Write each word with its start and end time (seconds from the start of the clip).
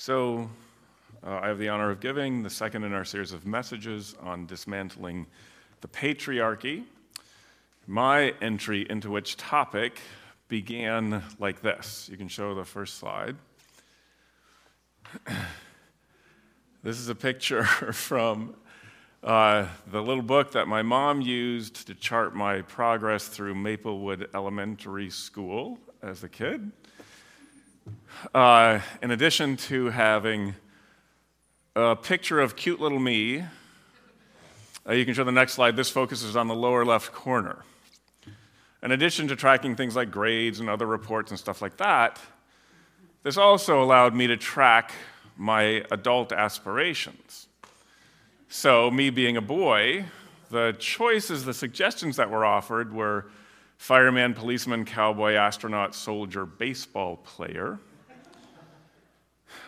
So, 0.00 0.48
uh, 1.22 1.40
I 1.42 1.48
have 1.48 1.58
the 1.58 1.68
honor 1.68 1.90
of 1.90 2.00
giving 2.00 2.42
the 2.42 2.48
second 2.48 2.84
in 2.84 2.94
our 2.94 3.04
series 3.04 3.32
of 3.32 3.44
messages 3.44 4.16
on 4.22 4.46
dismantling 4.46 5.26
the 5.82 5.88
patriarchy. 5.88 6.84
My 7.86 8.32
entry 8.40 8.86
into 8.88 9.10
which 9.10 9.36
topic 9.36 10.00
began 10.48 11.22
like 11.38 11.60
this. 11.60 12.08
You 12.10 12.16
can 12.16 12.28
show 12.28 12.54
the 12.54 12.64
first 12.64 12.96
slide. 12.96 13.36
this 16.82 16.98
is 16.98 17.10
a 17.10 17.14
picture 17.14 17.64
from 17.92 18.54
uh, 19.22 19.66
the 19.92 20.00
little 20.00 20.22
book 20.22 20.52
that 20.52 20.66
my 20.66 20.80
mom 20.80 21.20
used 21.20 21.86
to 21.88 21.94
chart 21.94 22.34
my 22.34 22.62
progress 22.62 23.28
through 23.28 23.54
Maplewood 23.54 24.30
Elementary 24.34 25.10
School 25.10 25.78
as 26.02 26.24
a 26.24 26.28
kid. 26.30 26.72
Uh, 28.34 28.80
in 29.02 29.10
addition 29.10 29.56
to 29.56 29.86
having 29.86 30.54
a 31.74 31.96
picture 31.96 32.40
of 32.40 32.56
cute 32.56 32.80
little 32.80 32.98
me, 32.98 33.44
uh, 34.88 34.92
you 34.92 35.04
can 35.04 35.14
show 35.14 35.24
the 35.24 35.32
next 35.32 35.54
slide. 35.54 35.76
This 35.76 35.90
focuses 35.90 36.36
on 36.36 36.48
the 36.48 36.54
lower 36.54 36.84
left 36.84 37.12
corner. 37.12 37.64
In 38.82 38.92
addition 38.92 39.28
to 39.28 39.36
tracking 39.36 39.76
things 39.76 39.94
like 39.94 40.10
grades 40.10 40.60
and 40.60 40.68
other 40.68 40.86
reports 40.86 41.30
and 41.30 41.38
stuff 41.38 41.60
like 41.60 41.76
that, 41.76 42.18
this 43.22 43.36
also 43.36 43.82
allowed 43.82 44.14
me 44.14 44.26
to 44.26 44.36
track 44.36 44.92
my 45.36 45.84
adult 45.90 46.32
aspirations. 46.32 47.46
So, 48.48 48.90
me 48.90 49.10
being 49.10 49.36
a 49.36 49.42
boy, 49.42 50.06
the 50.50 50.74
choices, 50.78 51.44
the 51.44 51.54
suggestions 51.54 52.16
that 52.16 52.30
were 52.30 52.44
offered 52.44 52.92
were 52.92 53.26
fireman, 53.80 54.34
policeman, 54.34 54.84
cowboy, 54.84 55.32
astronaut, 55.32 55.94
soldier, 55.94 56.44
baseball 56.44 57.16
player. 57.16 57.80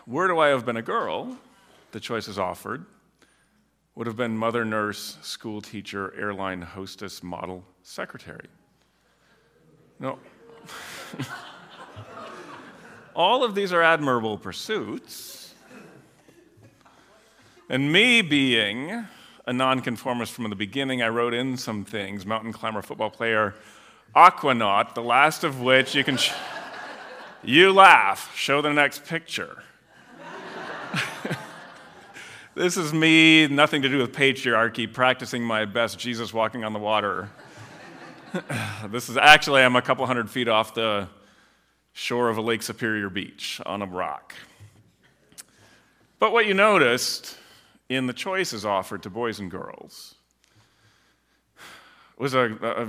Were 0.07 0.29
do 0.29 0.39
I 0.39 0.49
have 0.49 0.67
been 0.67 0.77
a 0.77 0.83
girl, 0.83 1.39
the 1.93 1.99
choices 1.99 2.39
offered 2.39 2.85
would 3.95 4.07
have 4.07 4.17
been 4.17 4.37
mother, 4.37 4.67
nurse, 4.67 5.17
school 5.23 5.63
teacher, 5.63 6.13
airline 6.15 6.61
hostess, 6.61 7.23
model, 7.23 7.65
secretary. 7.83 8.49
No. 9.99 10.19
All 13.17 13.43
of 13.43 13.55
these 13.55 13.73
are 13.73 13.81
admirable 13.81 14.37
pursuits. 14.37 15.55
And 17.71 17.91
me 17.91 18.21
being 18.21 19.07
a 19.47 19.53
nonconformist 19.55 20.35
from 20.35 20.51
the 20.51 20.57
beginning, 20.57 21.01
I 21.01 21.09
wrote 21.09 21.33
in 21.33 21.57
some 21.57 21.87
things 21.87 22.27
mountain 22.27 22.53
climber, 22.53 22.83
football 22.83 23.11
player, 23.11 23.55
Aquanaut, 24.15 24.95
the 24.95 25.03
last 25.03 25.43
of 25.43 25.61
which 25.61 25.95
you 25.95 26.05
can. 26.05 26.17
Sh- 26.17 26.33
you 27.43 27.73
laugh. 27.73 28.37
Show 28.37 28.63
the 28.63 28.73
next 28.73 29.05
picture. 29.05 29.63
this 32.55 32.77
is 32.77 32.93
me, 32.93 33.49
nothing 33.49 33.83
to 33.83 33.89
do 33.89 33.99
with 33.99 34.13
patriarchy, 34.13 34.93
practicing 34.93 35.43
my 35.43 35.65
best 35.65 35.99
Jesus 35.99 36.33
walking 36.33 36.63
on 36.63 36.73
the 36.73 36.79
water. 36.79 37.31
this 38.89 39.09
is 39.09 39.17
actually, 39.17 39.63
I'm 39.63 39.77
a 39.77 39.83
couple 39.83 40.07
hundred 40.07 40.31
feet 40.31 40.47
off 40.47 40.75
the 40.75 41.09
shore 41.93 42.29
of 42.29 42.37
a 42.37 42.43
Lake 42.43 42.63
Superior 42.63 43.11
beach 43.11 43.61
on 43.67 43.83
a 43.83 43.87
rock. 43.87 44.35
But 46.19 46.33
what 46.33 46.47
you 46.47 46.55
noticed 46.55 47.39
in 47.89 48.07
the 48.07 48.13
choices 48.13 48.65
offered 48.65 49.03
to 49.03 49.11
boys 49.11 49.41
and 49.41 49.51
girls 49.51 50.15
was 52.17 52.35
a, 52.35 52.53
a 52.63 52.89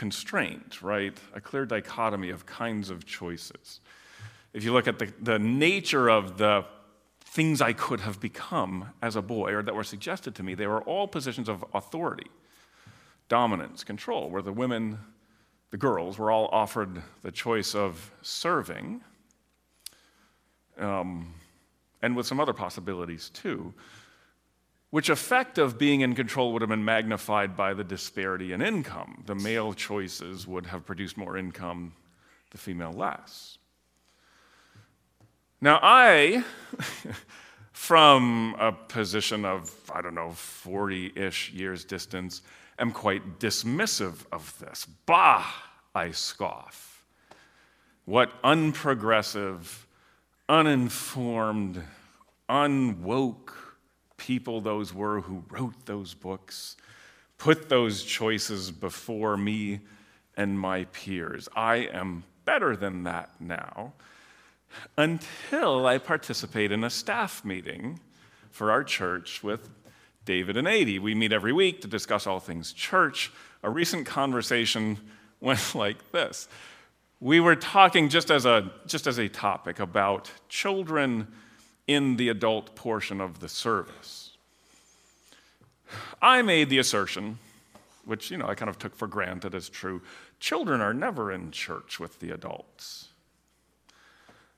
constraint, 0.00 0.80
right? 0.80 1.20
A 1.34 1.42
clear 1.42 1.66
dichotomy 1.66 2.30
of 2.30 2.46
kinds 2.46 2.88
of 2.88 3.04
choices. 3.04 3.80
If 4.54 4.64
you 4.64 4.72
look 4.72 4.88
at 4.88 4.98
the, 4.98 5.12
the 5.20 5.38
nature 5.38 6.08
of 6.08 6.38
the 6.38 6.64
things 7.20 7.60
I 7.60 7.74
could 7.74 8.00
have 8.00 8.18
become 8.18 8.94
as 9.02 9.14
a 9.14 9.20
boy 9.20 9.52
or 9.52 9.62
that 9.62 9.74
were 9.74 9.84
suggested 9.84 10.34
to 10.36 10.42
me, 10.42 10.54
they 10.54 10.66
were 10.66 10.80
all 10.84 11.06
positions 11.06 11.50
of 11.50 11.62
authority, 11.74 12.30
dominance, 13.28 13.84
control, 13.84 14.30
where 14.30 14.40
the 14.40 14.54
women, 14.54 14.98
the 15.70 15.76
girls, 15.76 16.18
were 16.18 16.30
all 16.30 16.48
offered 16.50 17.02
the 17.20 17.30
choice 17.30 17.74
of 17.74 18.10
serving, 18.22 19.02
um, 20.78 21.34
and 22.00 22.16
with 22.16 22.26
some 22.26 22.40
other 22.40 22.54
possibilities 22.54 23.28
too 23.28 23.74
which 24.90 25.08
effect 25.08 25.56
of 25.58 25.78
being 25.78 26.00
in 26.00 26.14
control 26.14 26.52
would 26.52 26.62
have 26.62 26.68
been 26.68 26.84
magnified 26.84 27.56
by 27.56 27.72
the 27.72 27.84
disparity 27.84 28.52
in 28.52 28.60
income. 28.60 29.22
The 29.26 29.36
male 29.36 29.72
choices 29.72 30.46
would 30.46 30.66
have 30.66 30.84
produced 30.84 31.16
more 31.16 31.36
income, 31.36 31.92
the 32.50 32.58
female 32.58 32.92
less. 32.92 33.58
Now, 35.60 35.78
I, 35.82 36.42
from 37.72 38.56
a 38.58 38.72
position 38.72 39.44
of, 39.44 39.72
I 39.94 40.00
don't 40.00 40.14
know, 40.14 40.30
40 40.32 41.12
ish 41.14 41.52
years 41.52 41.84
distance, 41.84 42.42
am 42.78 42.90
quite 42.90 43.38
dismissive 43.38 44.24
of 44.32 44.58
this. 44.58 44.86
Bah, 45.06 45.44
I 45.94 46.10
scoff. 46.10 47.04
What 48.06 48.42
unprogressive, 48.42 49.84
uninformed, 50.48 51.82
unwoke, 52.48 53.52
people 54.20 54.60
those 54.60 54.92
were 54.92 55.22
who 55.22 55.42
wrote 55.48 55.86
those 55.86 56.12
books, 56.12 56.76
put 57.38 57.70
those 57.70 58.02
choices 58.02 58.70
before 58.70 59.36
me 59.36 59.80
and 60.36 60.60
my 60.60 60.84
peers. 60.84 61.48
I 61.56 61.88
am 61.92 62.24
better 62.44 62.76
than 62.76 63.04
that 63.04 63.30
now 63.40 63.94
until 64.98 65.86
I 65.86 65.96
participate 65.96 66.70
in 66.70 66.84
a 66.84 66.90
staff 66.90 67.44
meeting 67.46 67.98
for 68.50 68.70
our 68.70 68.84
church 68.84 69.42
with 69.42 69.70
David 70.26 70.58
and 70.58 70.68
Adi. 70.68 70.98
We 70.98 71.14
meet 71.14 71.32
every 71.32 71.54
week 71.54 71.80
to 71.80 71.88
discuss 71.88 72.26
all 72.26 72.40
things 72.40 72.74
church. 72.74 73.32
A 73.62 73.70
recent 73.70 74.06
conversation 74.06 74.98
went 75.40 75.74
like 75.74 76.12
this. 76.12 76.46
We 77.20 77.40
were 77.40 77.56
talking 77.56 78.10
just 78.10 78.30
as 78.30 78.44
a, 78.44 78.70
just 78.86 79.06
as 79.06 79.18
a 79.18 79.28
topic 79.28 79.80
about 79.80 80.30
children 80.50 81.26
in 81.90 82.14
the 82.14 82.28
adult 82.28 82.76
portion 82.76 83.20
of 83.20 83.40
the 83.40 83.48
service. 83.48 84.36
I 86.22 86.40
made 86.40 86.70
the 86.70 86.78
assertion, 86.78 87.40
which 88.04 88.30
you 88.30 88.38
know 88.38 88.46
I 88.46 88.54
kind 88.54 88.68
of 88.68 88.78
took 88.78 88.94
for 88.94 89.08
granted 89.08 89.56
as 89.56 89.68
true, 89.68 90.00
children 90.38 90.80
are 90.80 90.94
never 90.94 91.32
in 91.32 91.50
church 91.50 91.98
with 91.98 92.20
the 92.20 92.30
adults. 92.30 93.08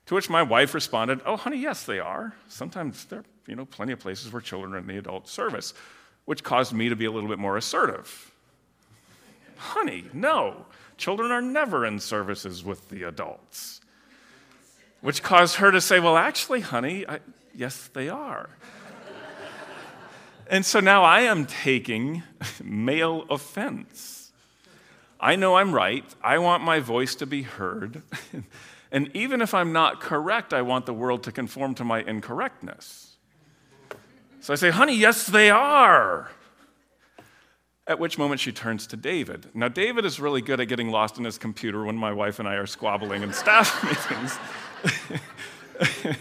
To 0.06 0.14
which 0.14 0.28
my 0.28 0.42
wife 0.42 0.74
responded, 0.74 1.22
"Oh, 1.24 1.38
honey, 1.38 1.56
yes, 1.56 1.84
they 1.84 1.98
are. 1.98 2.34
Sometimes 2.48 3.06
there 3.06 3.20
are 3.20 3.24
you 3.46 3.56
know 3.56 3.64
plenty 3.64 3.92
of 3.92 4.00
places 4.00 4.30
where 4.30 4.42
children 4.42 4.74
are 4.74 4.78
in 4.78 4.86
the 4.86 4.98
adult 4.98 5.26
service," 5.26 5.72
which 6.26 6.44
caused 6.44 6.74
me 6.74 6.90
to 6.90 6.96
be 6.96 7.06
a 7.06 7.10
little 7.10 7.30
bit 7.30 7.38
more 7.38 7.56
assertive. 7.56 8.30
Honey, 9.56 10.04
no, 10.12 10.66
children 10.98 11.30
are 11.30 11.40
never 11.40 11.86
in 11.86 11.98
services 11.98 12.62
with 12.62 12.90
the 12.90 13.04
adults 13.04 13.81
which 15.02 15.22
caused 15.22 15.56
her 15.56 15.70
to 15.70 15.80
say, 15.80 16.00
Well, 16.00 16.16
actually, 16.16 16.60
honey, 16.60 17.06
I, 17.06 17.20
yes, 17.54 17.90
they 17.92 18.08
are. 18.08 18.48
and 20.48 20.64
so 20.64 20.80
now 20.80 21.04
I 21.04 21.22
am 21.22 21.44
taking 21.44 22.22
male 22.62 23.26
offense. 23.28 24.32
I 25.20 25.36
know 25.36 25.56
I'm 25.56 25.72
right. 25.72 26.04
I 26.22 26.38
want 26.38 26.64
my 26.64 26.80
voice 26.80 27.14
to 27.16 27.26
be 27.26 27.42
heard. 27.42 28.02
and 28.92 29.10
even 29.14 29.40
if 29.40 29.54
I'm 29.54 29.72
not 29.72 30.00
correct, 30.00 30.52
I 30.52 30.62
want 30.62 30.86
the 30.86 30.94
world 30.94 31.22
to 31.24 31.32
conform 31.32 31.74
to 31.76 31.84
my 31.84 32.00
incorrectness. 32.02 33.16
So 34.40 34.52
I 34.52 34.56
say, 34.56 34.70
honey, 34.70 34.96
yes, 34.96 35.26
they 35.26 35.50
are. 35.50 36.30
At 37.86 37.98
which 37.98 38.16
moment 38.16 38.40
she 38.40 38.52
turns 38.52 38.86
to 38.88 38.96
David. 38.96 39.48
Now, 39.54 39.68
David 39.68 40.04
is 40.04 40.20
really 40.20 40.40
good 40.40 40.60
at 40.60 40.68
getting 40.68 40.90
lost 40.90 41.18
in 41.18 41.24
his 41.24 41.36
computer 41.36 41.84
when 41.84 41.96
my 41.96 42.12
wife 42.12 42.38
and 42.38 42.46
I 42.46 42.54
are 42.54 42.66
squabbling 42.66 43.22
in 43.22 43.32
staff 43.32 43.82
meetings. 44.10 44.38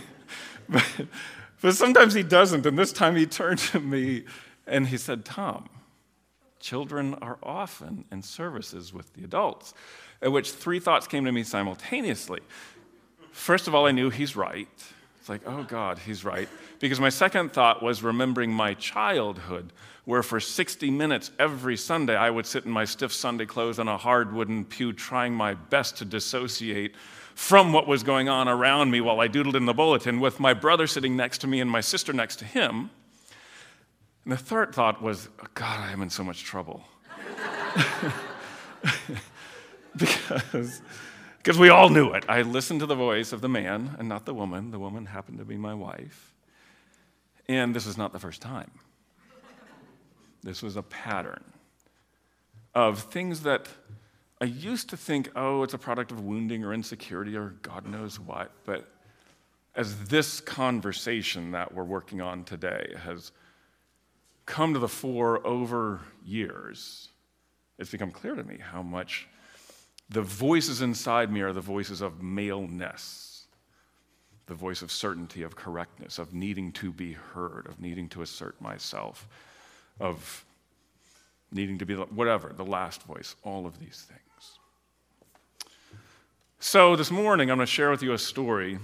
but, 0.70 1.08
but 1.62 1.76
sometimes 1.76 2.16
he 2.16 2.24
doesn't. 2.24 2.66
And 2.66 2.80
this 2.80 2.92
time 2.92 3.16
he 3.16 3.28
turned 3.28 3.60
to 3.60 3.80
me 3.80 4.24
and 4.66 4.88
he 4.88 4.98
said, 4.98 5.24
Tom, 5.24 5.70
children 6.60 7.14
are 7.16 7.38
often 7.44 8.06
in 8.12 8.24
services 8.24 8.92
with 8.92 9.14
the 9.14 9.24
adults. 9.24 9.76
At 10.22 10.32
which 10.32 10.52
three 10.52 10.80
thoughts 10.80 11.08
came 11.08 11.26
to 11.26 11.32
me 11.32 11.44
simultaneously. 11.44 12.40
First 13.32 13.68
of 13.68 13.76
all, 13.76 13.86
I 13.86 13.92
knew 13.92 14.10
he's 14.10 14.36
right. 14.36 14.68
It's 15.22 15.30
like, 15.30 15.44
oh 15.46 15.62
God, 15.62 16.00
he's 16.00 16.26
right. 16.26 16.50
Because 16.80 17.00
my 17.00 17.10
second 17.10 17.54
thought 17.54 17.84
was 17.84 18.02
remembering 18.02 18.52
my 18.52 18.74
childhood, 18.74 19.72
where 20.04 20.24
for 20.24 20.40
60 20.40 20.90
minutes 20.90 21.30
every 21.38 21.78
Sunday 21.78 22.16
I 22.16 22.32
would 22.32 22.48
sit 22.48 22.66
in 22.66 22.72
my 22.72 22.86
stiff 22.86 23.14
Sunday 23.14 23.46
clothes 23.46 23.78
on 23.78 23.88
a 23.88 23.98
hard 23.98 24.34
wooden 24.34 24.66
pew, 24.66 24.94
trying 24.94 25.36
my 25.36 25.54
best 25.54 25.98
to 25.98 26.06
dissociate 26.06 26.96
from 27.36 27.72
what 27.72 27.88
was 27.88 28.02
going 28.02 28.30
on 28.30 28.48
around 28.48 28.90
me 28.90 29.00
while 29.00 29.20
I 29.20 29.28
doodled 29.28 29.54
in 29.54 29.68
the 29.68 29.76
bulletin, 29.76 30.20
with 30.20 30.40
my 30.40 30.56
brother 30.56 30.88
sitting 30.88 31.16
next 31.16 31.38
to 31.42 31.48
me 31.48 31.62
and 31.62 31.70
my 31.70 31.82
sister 31.82 32.14
next 32.14 32.38
to 32.38 32.46
him. 32.46 32.90
And 34.24 34.34
the 34.34 34.38
third 34.38 34.74
thought 34.74 35.04
was, 35.04 35.30
oh, 35.40 35.46
God, 35.54 35.82
I 35.82 35.92
am 35.92 36.02
in 36.02 36.10
so 36.10 36.24
much 36.24 36.44
trouble. 36.44 36.84
because 39.96 40.82
Because 41.44 41.58
we 41.58 41.70
all 41.70 41.90
knew 41.90 42.12
it. 42.14 42.24
I 42.30 42.44
listened 42.44 42.82
to 42.82 42.86
the 42.86 42.94
voice 42.94 43.34
of 43.34 43.42
the 43.42 43.50
man 43.50 43.96
and 43.98 44.08
not 44.08 44.26
the 44.26 44.34
woman. 44.34 44.70
The 44.70 44.78
woman 44.78 45.08
happened 45.08 45.40
to 45.40 45.46
be 45.46 45.58
my 45.58 45.74
wife. 45.74 46.36
And 47.48 47.76
this 47.76 47.88
is 47.88 47.98
not 47.98 48.14
the 48.14 48.20
first 48.20 48.44
time. 48.44 48.70
This 50.44 50.62
was 50.62 50.76
a 50.76 50.84
pattern 50.84 51.44
of 52.76 53.00
things 53.00 53.42
that 53.42 53.68
I 54.40 54.46
used 54.46 54.92
to 54.92 54.98
think, 54.98 55.32
oh, 55.36 55.64
it's 55.64 55.74
a 55.74 55.80
product 55.80 56.12
of 56.12 56.24
wounding 56.24 56.64
or 56.64 56.76
insecurity 56.76 57.36
or 57.36 57.56
God 57.64 57.88
knows 57.88 58.20
what. 58.20 58.52
But 58.64 58.88
as 59.76 60.06
this 60.06 60.42
conversation 60.42 61.52
that 61.52 61.74
we're 61.74 61.84
working 61.84 62.22
on 62.22 62.44
today 62.44 62.94
has 63.04 63.32
come 64.46 64.74
to 64.74 64.80
the 64.80 64.88
fore 64.88 65.46
over 65.46 66.02
years, 66.24 67.10
it's 67.80 67.90
become 67.90 68.12
clear 68.12 68.36
to 68.36 68.44
me 68.44 68.60
how 68.60 68.84
much 68.84 69.28
the 70.12 70.22
voices 70.22 70.82
inside 70.82 71.32
me 71.32 71.40
are 71.42 71.54
the 71.54 71.62
voices 71.62 72.02
of 72.02 72.22
maleness, 72.22 73.46
the 74.48 74.54
voice 74.54 74.82
of 74.82 74.92
certainty, 74.92 75.42
of 75.42 75.56
correctness, 75.56 76.20
of 76.20 76.34
needing 76.34 76.74
to 76.74 76.92
be 76.92 77.14
heard, 77.14 77.66
of 77.68 77.80
needing 77.80 78.10
to 78.10 78.22
assert 78.22 78.60
myself, 78.60 79.26
of 80.02 80.44
needing 81.54 81.78
to 81.78 81.86
be 81.86 81.96
whatever, 81.96 82.52
the 82.54 82.66
last 82.66 83.04
voice, 83.04 83.36
all 83.44 83.66
of 83.66 83.80
these 83.80 84.06
things. 84.10 84.58
So 86.60 86.98
this 86.98 87.10
morning, 87.10 87.50
I'm 87.50 87.58
going 87.58 87.66
to 87.66 87.72
share 87.72 87.90
with 87.90 88.04
you 88.04 88.12
a 88.12 88.18
story 88.18 88.80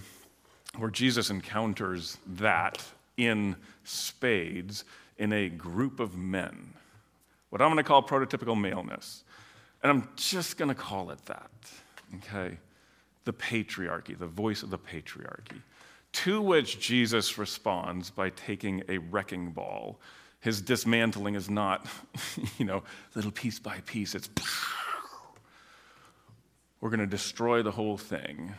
where 0.78 0.90
Jesus 0.90 1.30
encounters 1.30 2.18
that 2.36 2.82
in 3.18 3.58
spades 3.84 4.86
in 5.18 5.34
a 5.34 5.50
group 5.50 6.00
of 6.00 6.16
men, 6.16 6.74
what 7.50 7.62
I'm 7.62 7.68
going 7.68 7.78
to 7.78 7.84
call 7.84 8.02
prototypical 8.02 8.60
maleness. 8.60 9.24
And 9.88 10.02
I'm 10.04 10.10
just 10.18 10.58
going 10.58 10.68
to 10.68 10.76
call 10.76 11.12
it 11.12 11.26
that, 11.28 11.50
okay? 12.18 12.58
The 13.24 13.32
patriarchy, 13.32 14.20
the 14.20 14.28
voice 14.28 14.62
of 14.62 14.70
the 14.70 14.78
patriarchy, 14.78 15.62
to 16.12 16.42
which 16.42 16.82
Jesus 16.82 17.38
responds 17.38 18.10
by 18.10 18.32
taking 18.32 18.84
a 18.90 18.98
wrecking 18.98 19.52
ball. 19.52 20.02
His 20.42 20.62
dismantling 20.62 21.36
is 21.36 21.50
not, 21.50 21.88
you 22.58 22.66
know, 22.66 22.84
little 23.16 23.32
piece 23.32 23.60
by 23.60 23.80
piece, 23.86 24.14
it's 24.14 24.30
we're 26.82 26.90
going 26.90 27.00
to 27.00 27.08
destroy 27.08 27.64
the 27.64 27.72
whole 27.72 27.98
thing. 27.98 28.56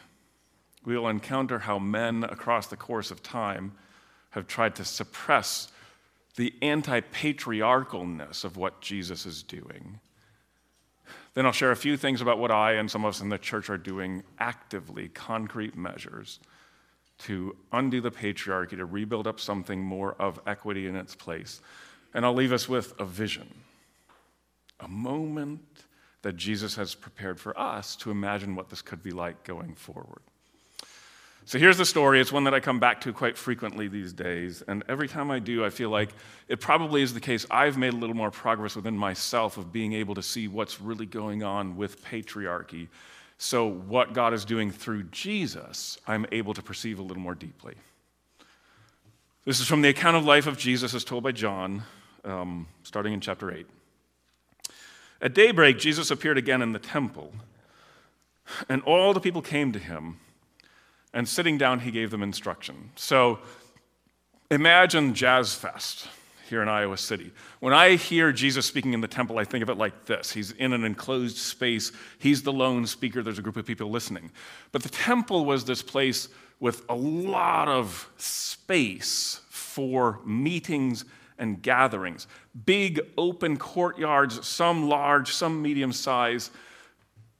We 0.86 0.96
will 0.96 1.08
encounter 1.08 1.58
how 1.58 1.78
men 1.78 2.24
across 2.24 2.68
the 2.68 2.78
course 2.78 3.10
of 3.10 3.22
time 3.22 3.72
have 4.30 4.46
tried 4.46 4.76
to 4.76 4.84
suppress 4.86 5.68
the 6.36 6.54
anti 6.62 7.02
patriarchalness 7.02 8.44
of 8.44 8.56
what 8.56 8.80
Jesus 8.80 9.26
is 9.26 9.42
doing. 9.42 10.00
Then 11.38 11.46
I'll 11.46 11.52
share 11.52 11.70
a 11.70 11.76
few 11.76 11.96
things 11.96 12.20
about 12.20 12.40
what 12.40 12.50
I 12.50 12.72
and 12.72 12.90
some 12.90 13.04
of 13.04 13.10
us 13.10 13.20
in 13.20 13.28
the 13.28 13.38
church 13.38 13.70
are 13.70 13.78
doing 13.78 14.24
actively, 14.40 15.06
concrete 15.06 15.76
measures 15.76 16.40
to 17.18 17.54
undo 17.70 18.00
the 18.00 18.10
patriarchy, 18.10 18.70
to 18.70 18.84
rebuild 18.84 19.28
up 19.28 19.38
something 19.38 19.80
more 19.80 20.16
of 20.18 20.40
equity 20.48 20.88
in 20.88 20.96
its 20.96 21.14
place. 21.14 21.60
And 22.12 22.26
I'll 22.26 22.34
leave 22.34 22.50
us 22.50 22.68
with 22.68 22.92
a 22.98 23.04
vision, 23.04 23.54
a 24.80 24.88
moment 24.88 25.84
that 26.22 26.34
Jesus 26.34 26.74
has 26.74 26.96
prepared 26.96 27.38
for 27.38 27.56
us 27.56 27.94
to 27.98 28.10
imagine 28.10 28.56
what 28.56 28.68
this 28.68 28.82
could 28.82 29.04
be 29.04 29.12
like 29.12 29.44
going 29.44 29.76
forward. 29.76 30.22
So 31.48 31.58
here's 31.58 31.78
the 31.78 31.86
story. 31.86 32.20
It's 32.20 32.30
one 32.30 32.44
that 32.44 32.52
I 32.52 32.60
come 32.60 32.78
back 32.78 33.00
to 33.00 33.12
quite 33.14 33.38
frequently 33.38 33.88
these 33.88 34.12
days. 34.12 34.62
And 34.68 34.84
every 34.86 35.08
time 35.08 35.30
I 35.30 35.38
do, 35.38 35.64
I 35.64 35.70
feel 35.70 35.88
like 35.88 36.10
it 36.46 36.60
probably 36.60 37.00
is 37.00 37.14
the 37.14 37.20
case 37.20 37.46
I've 37.50 37.78
made 37.78 37.94
a 37.94 37.96
little 37.96 38.14
more 38.14 38.30
progress 38.30 38.76
within 38.76 38.98
myself 38.98 39.56
of 39.56 39.72
being 39.72 39.94
able 39.94 40.14
to 40.16 40.22
see 40.22 40.46
what's 40.46 40.78
really 40.78 41.06
going 41.06 41.42
on 41.42 41.78
with 41.78 42.04
patriarchy. 42.04 42.88
So, 43.38 43.66
what 43.66 44.12
God 44.12 44.34
is 44.34 44.44
doing 44.44 44.70
through 44.70 45.04
Jesus, 45.04 45.96
I'm 46.06 46.26
able 46.32 46.52
to 46.52 46.60
perceive 46.60 46.98
a 46.98 47.02
little 47.02 47.22
more 47.22 47.34
deeply. 47.34 47.76
This 49.46 49.58
is 49.58 49.66
from 49.66 49.80
the 49.80 49.88
account 49.88 50.18
of 50.18 50.26
life 50.26 50.46
of 50.46 50.58
Jesus 50.58 50.92
as 50.92 51.02
told 51.02 51.24
by 51.24 51.32
John, 51.32 51.82
um, 52.26 52.66
starting 52.82 53.14
in 53.14 53.22
chapter 53.22 53.50
8. 53.50 53.66
At 55.22 55.32
daybreak, 55.32 55.78
Jesus 55.78 56.10
appeared 56.10 56.36
again 56.36 56.60
in 56.60 56.72
the 56.72 56.78
temple, 56.78 57.32
and 58.68 58.82
all 58.82 59.14
the 59.14 59.20
people 59.20 59.40
came 59.40 59.72
to 59.72 59.78
him 59.78 60.18
and 61.14 61.28
sitting 61.28 61.58
down, 61.58 61.80
he 61.80 61.90
gave 61.90 62.10
them 62.10 62.22
instruction. 62.22 62.90
So 62.96 63.38
imagine 64.50 65.14
Jazz 65.14 65.54
Fest 65.54 66.08
here 66.48 66.62
in 66.62 66.68
Iowa 66.68 66.96
City. 66.96 67.30
When 67.60 67.72
I 67.72 67.96
hear 67.96 68.32
Jesus 68.32 68.66
speaking 68.66 68.94
in 68.94 69.00
the 69.00 69.08
temple, 69.08 69.38
I 69.38 69.44
think 69.44 69.62
of 69.62 69.68
it 69.68 69.76
like 69.76 70.06
this 70.06 70.30
He's 70.30 70.52
in 70.52 70.72
an 70.72 70.84
enclosed 70.84 71.36
space, 71.36 71.92
he's 72.18 72.42
the 72.42 72.52
lone 72.52 72.86
speaker, 72.86 73.22
there's 73.22 73.38
a 73.38 73.42
group 73.42 73.56
of 73.56 73.66
people 73.66 73.90
listening. 73.90 74.30
But 74.72 74.82
the 74.82 74.88
temple 74.88 75.44
was 75.44 75.64
this 75.64 75.82
place 75.82 76.28
with 76.60 76.82
a 76.88 76.94
lot 76.94 77.68
of 77.68 78.10
space 78.16 79.40
for 79.48 80.20
meetings 80.24 81.04
and 81.38 81.62
gatherings. 81.62 82.26
Big 82.66 83.00
open 83.16 83.56
courtyards, 83.56 84.46
some 84.46 84.88
large, 84.88 85.32
some 85.32 85.62
medium 85.62 85.92
size 85.92 86.50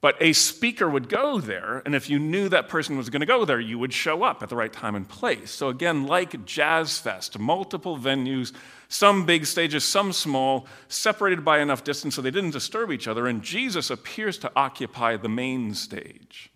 but 0.01 0.17
a 0.21 0.33
speaker 0.33 0.89
would 0.89 1.09
go 1.09 1.41
there, 1.41 1.83
and 1.85 1.93
if 1.93 2.09
you 2.09 2.21
knew 2.21 2.49
that 2.49 2.69
person 2.69 2.97
was 2.97 3.11
going 3.11 3.21
to 3.21 3.27
go 3.27 3.45
there, 3.45 3.59
you 3.59 3.81
would 3.81 3.93
show 3.93 4.23
up 4.23 4.45
at 4.45 4.49
the 4.49 4.55
right 4.55 4.73
time 4.73 4.95
and 4.95 5.09
place. 5.09 5.51
So, 5.51 5.69
again, 5.69 6.07
like 6.07 6.45
Jazz 6.45 6.99
Fest, 6.99 7.37
multiple 7.37 7.99
venues, 7.99 8.53
some 8.89 9.27
big 9.27 9.45
stages, 9.45 9.85
some 9.85 10.13
small, 10.13 10.69
separated 10.87 11.45
by 11.45 11.59
enough 11.59 11.83
distance 11.83 12.15
so 12.15 12.23
they 12.23 12.31
didn't 12.31 12.53
disturb 12.53 12.93
each 12.93 13.09
other, 13.09 13.27
and 13.27 13.43
Jesus 13.43 13.91
appears 13.91 14.39
to 14.39 14.53
occupy 14.55 15.17
the 15.17 15.29
main 15.29 15.75
stage. 15.75 16.51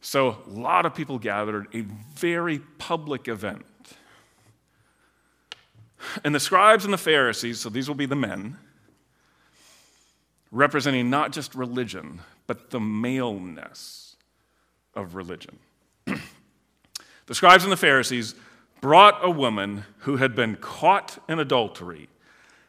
So, 0.00 0.38
a 0.46 0.50
lot 0.50 0.86
of 0.86 0.94
people 0.94 1.18
gathered, 1.18 1.66
a 1.74 1.80
very 1.80 2.60
public 2.78 3.26
event. 3.26 3.64
And 6.22 6.32
the 6.32 6.40
scribes 6.40 6.84
and 6.84 6.94
the 6.94 6.98
Pharisees, 6.98 7.58
so 7.58 7.68
these 7.70 7.88
will 7.88 7.96
be 7.96 8.06
the 8.06 8.14
men, 8.14 8.56
representing 10.50 11.10
not 11.10 11.32
just 11.32 11.54
religion, 11.54 12.20
but 12.46 12.70
the 12.70 12.80
maleness 12.80 14.16
of 14.94 15.14
religion. 15.14 15.58
the 16.06 17.34
scribes 17.34 17.64
and 17.64 17.72
the 17.72 17.76
Pharisees 17.76 18.34
brought 18.80 19.18
a 19.22 19.30
woman 19.30 19.84
who 19.98 20.16
had 20.16 20.34
been 20.34 20.56
caught 20.56 21.22
in 21.28 21.38
adultery 21.38 22.08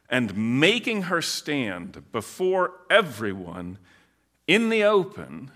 and 0.09 0.59
making 0.59 1.03
her 1.03 1.21
stand 1.21 2.11
before 2.11 2.73
everyone 2.89 3.77
in 4.47 4.69
the 4.69 4.83
open, 4.83 5.51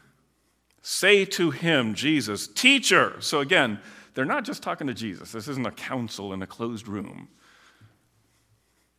say 0.82 1.26
to 1.26 1.50
him, 1.50 1.96
Jesus, 1.96 2.48
teacher. 2.48 3.16
So 3.20 3.40
again, 3.40 3.80
they're 4.14 4.26
not 4.26 4.46
just 4.46 4.62
talking 4.62 4.88
to 4.88 4.94
Jesus. 4.94 5.32
This 5.32 5.48
isn't 5.48 5.66
a 5.66 5.72
council 5.72 6.34
in 6.34 6.42
a 6.44 6.48
closed 6.48 6.88
room. 6.88 7.30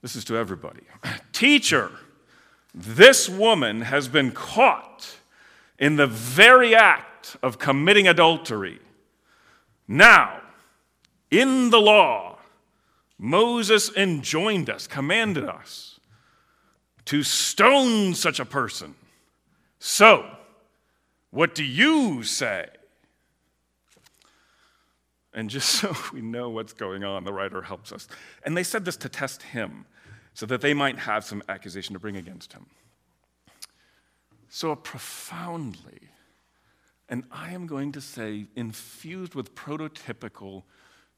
This 0.02 0.16
is 0.16 0.24
to 0.26 0.36
everybody. 0.36 0.82
Teacher, 1.32 1.90
this 2.74 3.28
woman 3.28 3.82
has 3.82 4.08
been 4.08 4.32
caught 4.32 5.16
in 5.78 5.96
the 5.96 6.08
very 6.08 6.74
act 6.74 7.36
of 7.42 7.58
committing 7.58 8.08
adultery. 8.08 8.80
Now, 9.86 10.42
in 11.30 11.70
the 11.70 11.80
law, 11.80 12.38
Moses 13.18 13.94
enjoined 13.96 14.68
us, 14.68 14.86
commanded 14.86 15.44
us 15.44 16.00
to 17.04 17.22
stone 17.22 18.14
such 18.14 18.40
a 18.40 18.44
person. 18.44 18.94
So, 19.78 20.26
what 21.30 21.54
do 21.54 21.62
you 21.62 22.22
say? 22.22 22.66
And 25.32 25.50
just 25.50 25.68
so 25.80 25.94
we 26.12 26.22
know 26.22 26.50
what's 26.50 26.72
going 26.72 27.04
on, 27.04 27.24
the 27.24 27.32
writer 27.32 27.62
helps 27.62 27.92
us. 27.92 28.08
And 28.44 28.56
they 28.56 28.62
said 28.62 28.84
this 28.84 28.96
to 28.98 29.08
test 29.08 29.42
him 29.42 29.86
so 30.34 30.46
that 30.46 30.60
they 30.60 30.74
might 30.74 30.98
have 30.98 31.24
some 31.24 31.42
accusation 31.48 31.94
to 31.94 32.00
bring 32.00 32.16
against 32.16 32.52
him. 32.52 32.66
So, 34.48 34.74
profoundly, 34.74 36.10
and 37.08 37.24
I 37.30 37.52
am 37.52 37.66
going 37.66 37.92
to 37.92 38.00
say 38.00 38.46
infused 38.54 39.34
with 39.34 39.54
prototypical 39.54 40.64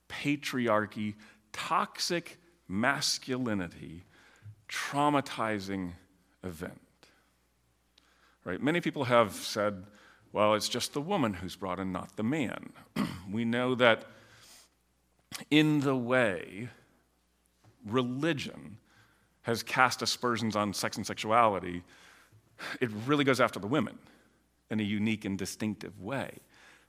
patriarchy, 0.09 1.15
toxic 1.53 2.39
masculinity, 2.69 4.05
traumatizing 4.69 5.93
event. 6.43 6.81
Right? 8.45 8.63
Many 8.63 8.81
people 8.81 9.05
have 9.05 9.35
said, 9.35 9.85
well, 10.33 10.55
it's 10.55 10.69
just 10.69 10.93
the 10.93 11.01
woman 11.01 11.35
who's 11.35 11.57
brought 11.57 11.79
in, 11.79 11.93
not 11.93 12.17
the 12.17 12.23
man. 12.23 12.73
we 13.31 13.45
know 13.45 13.75
that 13.75 14.05
in 15.51 15.81
the 15.81 15.97
way 15.97 16.69
religion 17.85 18.79
has 19.47 19.63
cast 19.63 20.03
aspersions 20.03 20.57
on 20.57 20.75
sex 20.75 20.97
and 20.97 21.07
sexuality, 21.07 21.85
it 22.81 22.91
really 23.07 23.23
goes 23.23 23.41
after 23.41 23.61
the 23.61 23.67
women 23.69 23.97
in 24.73 24.81
a 24.81 24.83
unique 24.83 25.25
and 25.25 25.39
distinctive 25.39 26.01
way. 26.01 26.39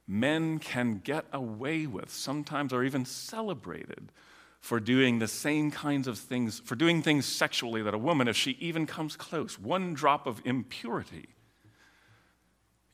Men 0.08 0.58
can 0.58 1.00
get 1.04 1.26
away 1.32 1.86
with, 1.86 2.10
sometimes 2.10 2.74
or 2.74 2.84
even 2.84 3.06
celebrated, 3.06 4.12
for 4.60 4.80
doing 4.80 5.20
the 5.20 5.28
same 5.28 5.70
kinds 5.70 6.08
of 6.08 6.18
things, 6.18 6.60
for 6.66 6.74
doing 6.74 7.04
things 7.04 7.28
sexually 7.28 7.84
that 7.84 7.94
a 7.94 7.98
woman, 7.98 8.28
if 8.28 8.36
she 8.36 8.58
even 8.60 8.88
comes 8.88 9.16
close, 9.16 9.60
one 9.60 9.94
drop 9.94 10.26
of 10.26 10.42
impurity, 10.44 11.28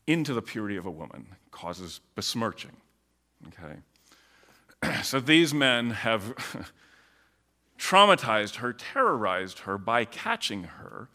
into 0.06 0.34
the 0.34 0.42
purity 0.42 0.76
of 0.76 0.84
a 0.84 0.90
woman 0.90 1.26
causes 1.50 2.00
besmirching. 2.14 2.76
Okay? 3.48 4.98
so 5.02 5.20
these 5.20 5.54
men 5.54 5.88
have 5.88 6.34
traumatized 7.78 8.56
her, 8.56 8.72
terrorized 8.72 9.60
her 9.60 9.78
by 9.78 10.04
catching 10.04 10.64
her, 10.64 11.08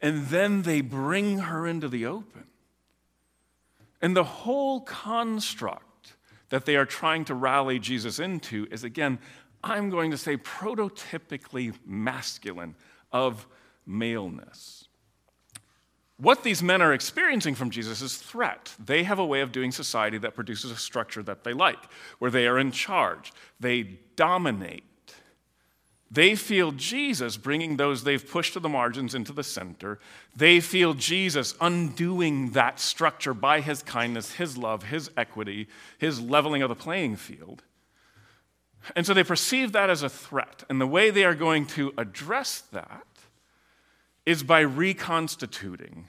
and 0.00 0.28
then 0.28 0.62
they 0.62 0.80
bring 0.80 1.38
her 1.40 1.66
into 1.66 1.88
the 1.88 2.06
open. 2.06 2.44
And 4.00 4.16
the 4.16 4.24
whole 4.24 4.80
construct 4.80 6.14
that 6.50 6.64
they 6.64 6.76
are 6.76 6.86
trying 6.86 7.24
to 7.26 7.34
rally 7.34 7.78
Jesus 7.78 8.18
into 8.18 8.66
is, 8.70 8.84
again, 8.84 9.18
I'm 9.62 9.90
going 9.90 10.12
to 10.12 10.18
say 10.18 10.36
prototypically 10.36 11.74
masculine 11.84 12.76
of 13.12 13.46
maleness. 13.84 14.84
What 16.16 16.42
these 16.42 16.62
men 16.62 16.82
are 16.82 16.92
experiencing 16.92 17.54
from 17.54 17.70
Jesus 17.70 18.02
is 18.02 18.16
threat. 18.16 18.74
They 18.84 19.04
have 19.04 19.18
a 19.18 19.26
way 19.26 19.40
of 19.40 19.52
doing 19.52 19.70
society 19.70 20.18
that 20.18 20.34
produces 20.34 20.70
a 20.70 20.76
structure 20.76 21.22
that 21.22 21.44
they 21.44 21.52
like, 21.52 21.78
where 22.18 22.30
they 22.30 22.46
are 22.46 22.58
in 22.58 22.72
charge, 22.72 23.32
they 23.60 23.98
dominate. 24.16 24.84
They 26.10 26.34
feel 26.36 26.72
Jesus 26.72 27.36
bringing 27.36 27.76
those 27.76 28.02
they've 28.02 28.26
pushed 28.26 28.54
to 28.54 28.60
the 28.60 28.68
margins 28.68 29.14
into 29.14 29.32
the 29.32 29.42
center. 29.42 29.98
They 30.34 30.60
feel 30.60 30.94
Jesus 30.94 31.54
undoing 31.60 32.52
that 32.52 32.80
structure 32.80 33.34
by 33.34 33.60
his 33.60 33.82
kindness, 33.82 34.32
his 34.32 34.56
love, 34.56 34.84
his 34.84 35.10
equity, 35.16 35.68
his 35.98 36.20
leveling 36.20 36.62
of 36.62 36.70
the 36.70 36.74
playing 36.74 37.16
field. 37.16 37.62
And 38.96 39.04
so 39.04 39.12
they 39.12 39.24
perceive 39.24 39.72
that 39.72 39.90
as 39.90 40.02
a 40.02 40.08
threat. 40.08 40.64
And 40.70 40.80
the 40.80 40.86
way 40.86 41.10
they 41.10 41.24
are 41.24 41.34
going 41.34 41.66
to 41.66 41.92
address 41.98 42.60
that 42.72 43.06
is 44.24 44.42
by 44.42 44.60
reconstituting 44.60 46.08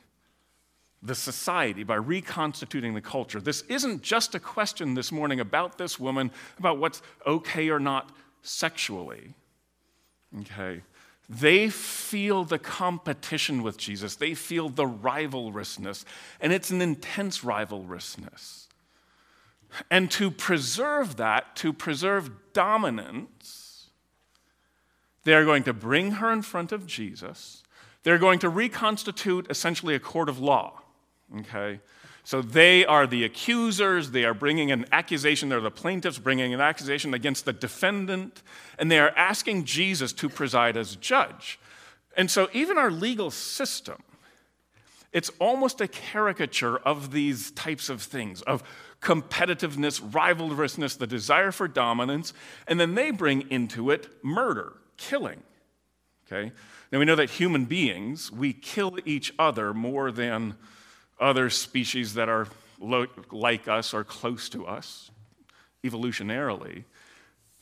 the 1.02 1.16
society, 1.16 1.84
by 1.84 1.96
reconstituting 1.96 2.94
the 2.94 3.02
culture. 3.02 3.40
This 3.40 3.62
isn't 3.64 4.02
just 4.02 4.36
a 4.36 4.40
question 4.40 4.94
this 4.94 5.12
morning 5.12 5.40
about 5.40 5.78
this 5.78 6.00
woman, 6.00 6.32
about 6.58 6.78
what's 6.78 7.02
okay 7.26 7.70
or 7.70 7.80
not 7.80 8.12
sexually. 8.42 9.34
Okay? 10.42 10.82
They 11.28 11.70
feel 11.70 12.44
the 12.44 12.60
competition 12.60 13.62
with 13.62 13.78
Jesus, 13.78 14.16
they 14.16 14.34
feel 14.34 14.70
the 14.70 14.86
rivalrousness, 14.86 16.04
and 16.42 16.52
it's 16.52 16.72
an 16.72 16.82
intense 16.82 17.40
rivalrousness. 17.42 18.68
And 19.92 20.10
to 20.12 20.32
preserve 20.32 21.18
that, 21.18 21.56
to 21.58 21.72
preserve 21.72 22.32
dominance, 22.54 23.90
they 25.24 25.36
are 25.36 25.46
going 25.46 25.64
to 25.64 25.74
bring 25.74 26.12
her 26.14 26.32
in 26.32 26.42
front 26.42 26.72
of 26.72 26.88
Jesus 26.88 27.62
they're 28.04 28.18
going 28.18 28.40
to 28.40 28.50
reconstitute 28.50 29.48
essentially 29.50 29.96
a 29.96 30.00
court 30.00 30.30
of 30.30 30.40
law. 30.40 30.82
Okay? 31.40 31.80
So 32.30 32.44
they 32.44 32.86
are 32.86 33.08
the 33.08 33.24
accusers, 33.24 34.12
they 34.12 34.24
are 34.24 34.36
bringing 34.36 34.72
an 34.72 34.86
accusation, 34.92 35.50
they're 35.50 35.60
the 35.60 35.72
plaintiffs 35.72 36.20
bringing 36.20 36.54
an 36.54 36.62
accusation 36.62 37.16
against 37.16 37.46
the 37.46 37.54
defendant, 37.54 38.44
and 38.78 38.92
they 38.92 39.00
are 39.00 39.12
asking 39.16 39.64
Jesus 39.64 40.14
to 40.14 40.30
preside 40.30 40.78
as 40.78 40.96
judge. 40.96 41.60
And 42.16 42.30
so 42.30 42.48
even 42.54 42.78
our 42.78 42.92
legal 42.92 43.32
system, 43.32 44.04
it's 45.12 45.32
almost 45.40 45.82
a 45.82 45.88
caricature 45.88 46.78
of 46.78 47.10
these 47.10 47.50
types 47.50 47.90
of 47.90 48.00
things 48.00 48.44
of 48.44 48.62
competitiveness, 49.02 50.00
rivalrousness, 50.00 51.00
the 51.00 51.08
desire 51.08 51.52
for 51.52 51.68
dominance, 51.68 52.32
and 52.68 52.80
then 52.80 52.94
they 52.94 53.10
bring 53.10 53.50
into 53.50 53.90
it 53.90 54.08
murder, 54.24 54.74
killing. 54.98 55.42
Okay? 56.32 56.52
Now, 56.92 57.00
we 57.00 57.06
know 57.06 57.16
that 57.16 57.32
human 57.32 57.66
beings, 57.66 58.32
we 58.32 58.54
kill 58.54 59.00
each 59.04 59.34
other 59.40 59.74
more 59.74 60.12
than 60.12 60.54
other 61.20 61.50
species 61.50 62.14
that 62.16 62.30
are 62.30 62.48
lo- 62.80 63.08
like 63.32 63.68
us 63.68 63.94
or 63.94 64.04
close 64.04 64.50
to 64.50 64.66
us, 64.66 65.12
evolutionarily. 65.84 66.84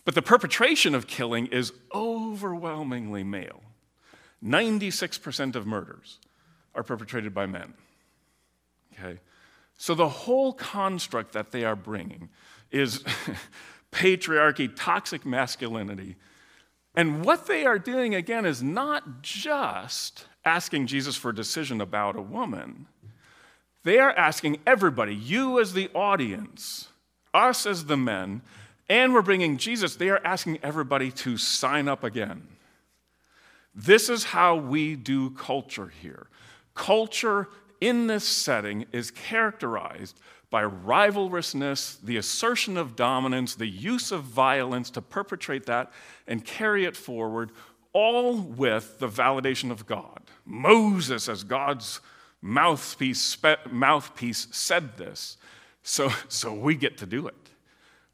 But 0.05 0.15
the 0.15 0.21
perpetration 0.21 0.95
of 0.95 1.07
killing 1.07 1.47
is 1.47 1.73
overwhelmingly 1.93 3.23
male. 3.23 3.61
96% 4.43 5.55
of 5.55 5.65
murders 5.65 6.19
are 6.75 6.83
perpetrated 6.83 7.33
by 7.33 7.45
men. 7.45 7.73
Okay? 8.93 9.19
So 9.77 9.95
the 9.95 10.09
whole 10.09 10.53
construct 10.53 11.33
that 11.33 11.51
they 11.51 11.65
are 11.65 11.75
bringing 11.75 12.29
is 12.71 13.03
patriarchy, 13.91 14.71
toxic 14.75 15.25
masculinity, 15.25 16.15
and 16.97 17.23
what 17.23 17.45
they 17.45 17.63
are 17.63 17.77
doing, 17.77 18.15
again, 18.15 18.43
is 18.43 18.63
not 18.63 19.21
just 19.21 20.25
asking 20.43 20.87
Jesus 20.87 21.15
for 21.15 21.29
a 21.29 21.35
decision 21.35 21.79
about 21.79 22.15
a 22.15 22.21
woman. 22.21 22.87
They 23.87 23.99
are 23.99 24.11
asking 24.11 24.57
everybody, 24.67 25.15
you 25.15 25.61
as 25.61 25.71
the 25.71 25.89
audience, 25.93 26.89
us 27.33 27.65
as 27.65 27.85
the 27.85 27.95
men, 27.95 28.41
and 28.89 29.13
we're 29.13 29.21
bringing 29.21 29.55
Jesus, 29.55 29.95
they 29.95 30.09
are 30.09 30.19
asking 30.25 30.59
everybody 30.61 31.09
to 31.09 31.37
sign 31.37 31.87
up 31.87 32.03
again. 32.03 32.49
This 33.73 34.09
is 34.09 34.25
how 34.25 34.57
we 34.57 34.97
do 34.97 35.29
culture 35.29 35.87
here. 36.01 36.27
Culture 36.73 37.47
in 37.79 38.07
this 38.07 38.25
setting 38.25 38.87
is 38.91 39.09
characterized 39.09 40.19
by 40.49 40.63
rivalrousness, 40.63 42.01
the 42.01 42.17
assertion 42.17 42.75
of 42.75 42.97
dominance, 42.97 43.55
the 43.55 43.67
use 43.67 44.11
of 44.11 44.23
violence 44.23 44.89
to 44.89 45.01
perpetrate 45.01 45.65
that 45.67 45.93
and 46.27 46.43
carry 46.43 46.83
it 46.83 46.97
forward, 46.97 47.51
all 47.93 48.35
with 48.35 48.99
the 48.99 49.07
validation 49.07 49.71
of 49.71 49.85
God. 49.85 50.23
Moses, 50.45 51.29
as 51.29 51.45
God's 51.45 52.01
mouthpiece, 52.41 53.37
mouthpiece 53.69 54.47
said 54.51 54.97
this, 54.97 55.37
so, 55.83 56.11
so 56.27 56.53
we 56.53 56.75
get 56.75 56.97
to 56.99 57.05
do 57.05 57.27
it. 57.27 57.35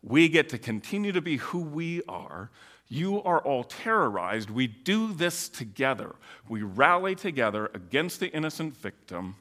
We 0.02 0.28
get 0.28 0.50
to 0.50 0.58
continue 0.58 1.12
to 1.14 1.22
be 1.22 1.38
who 1.38 1.60
we 1.60 2.02
are. 2.10 2.52
You 2.90 3.24
are 3.24 3.40
all 3.40 3.64
terrorized. 3.64 4.50
We 4.50 4.68
do 4.68 5.14
this 5.14 5.48
together. 5.48 6.14
We 6.50 6.62
rally 6.62 7.16
together 7.16 7.72
against 7.74 8.20
the 8.20 8.30
innocent 8.32 8.76
victim 8.76 9.36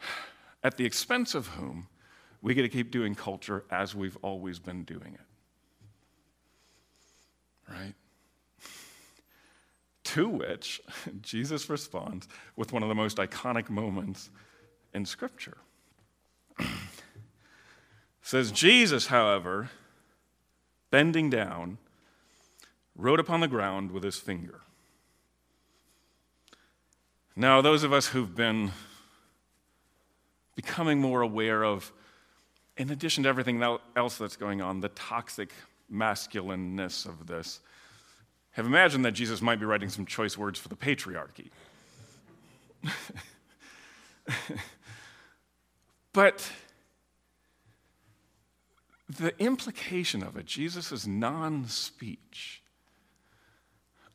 at 0.62 0.76
the 0.76 0.86
expense 0.86 1.34
of 1.34 1.48
whom 1.48 1.88
we 2.42 2.54
get 2.54 2.62
to 2.62 2.68
keep 2.68 2.90
doing 2.90 3.14
culture 3.14 3.64
as 3.70 3.94
we've 3.94 4.16
always 4.22 4.58
been 4.58 4.84
doing 4.84 5.14
it. 5.14 5.20
Right? 7.68 7.94
To 10.14 10.28
which 10.28 10.80
Jesus 11.22 11.68
responds 11.68 12.28
with 12.54 12.72
one 12.72 12.84
of 12.84 12.88
the 12.88 12.94
most 12.94 13.16
iconic 13.16 13.68
moments 13.68 14.30
in 14.94 15.04
Scripture. 15.04 15.56
says, 18.22 18.52
Jesus, 18.52 19.08
however, 19.08 19.70
bending 20.92 21.30
down, 21.30 21.78
wrote 22.94 23.18
upon 23.18 23.40
the 23.40 23.48
ground 23.48 23.90
with 23.90 24.04
his 24.04 24.16
finger. 24.16 24.60
Now, 27.34 27.60
those 27.60 27.82
of 27.82 27.92
us 27.92 28.06
who've 28.06 28.36
been 28.36 28.70
becoming 30.54 31.00
more 31.00 31.22
aware 31.22 31.64
of, 31.64 31.92
in 32.76 32.88
addition 32.90 33.24
to 33.24 33.28
everything 33.28 33.60
else 33.96 34.16
that's 34.16 34.36
going 34.36 34.62
on, 34.62 34.78
the 34.78 34.90
toxic 34.90 35.50
masculineness 35.90 37.04
of 37.04 37.26
this. 37.26 37.58
Have 38.54 38.66
imagined 38.66 39.04
that 39.04 39.12
Jesus 39.12 39.42
might 39.42 39.58
be 39.58 39.66
writing 39.66 39.88
some 39.88 40.06
choice 40.06 40.38
words 40.38 40.60
for 40.60 40.68
the 40.68 40.76
patriarchy. 40.76 41.50
but 46.12 46.48
the 49.08 49.36
implication 49.40 50.22
of 50.22 50.36
it, 50.36 50.46
Jesus' 50.46 51.04
non 51.04 51.66
speech, 51.66 52.62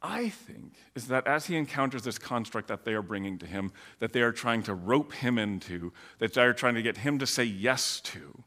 I 0.01 0.29
think, 0.29 0.75
is 0.95 1.07
that 1.07 1.27
as 1.27 1.47
he 1.47 1.57
encounters 1.57 2.03
this 2.03 2.17
construct 2.17 2.69
that 2.69 2.85
they 2.85 2.93
are 2.93 3.01
bringing 3.01 3.39
to 3.39 3.45
him, 3.45 3.73
that 3.99 4.13
they 4.13 4.21
are 4.21 4.31
trying 4.31 4.63
to 4.63 4.73
rope 4.73 5.11
him 5.11 5.37
into, 5.37 5.91
that 6.19 6.33
they 6.33 6.43
are 6.43 6.53
trying 6.53 6.75
to 6.75 6.81
get 6.81 6.95
him 6.95 7.19
to 7.19 7.27
say 7.27 7.43
yes 7.43 7.99
to, 8.01 8.41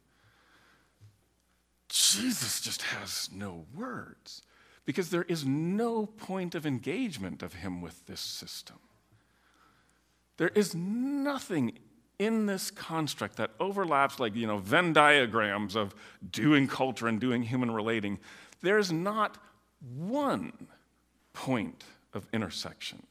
Jesus 1.90 2.62
just 2.62 2.80
has 2.80 3.28
no 3.30 3.66
words 3.75 4.40
because 4.85 5.11
there 5.11 5.23
is 5.25 5.45
no 5.45 6.07
point 6.07 6.55
of 6.55 6.67
engagement 6.67 7.43
of 7.43 7.55
him 7.55 7.81
with 7.81 8.07
this 8.07 8.21
system. 8.21 8.79
There 10.39 10.51
is 10.55 10.75
nothing 10.75 11.79
in 12.19 12.47
this 12.47 12.71
construct 12.71 13.37
that 13.37 13.51
overlaps 13.61 14.21
like, 14.21 14.35
you 14.35 14.47
know, 14.47 14.59
Venn 14.59 14.93
diagrams 14.93 15.77
of 15.77 15.95
doing 16.31 16.67
culture 16.67 17.09
and 17.09 17.21
doing 17.21 17.43
human 17.43 17.71
relating. 17.71 18.19
There 18.61 18.79
is 18.79 18.93
not 18.93 19.39
one 19.97 20.69
point 21.33 21.85
of 22.12 22.27
intersection. 22.33 23.03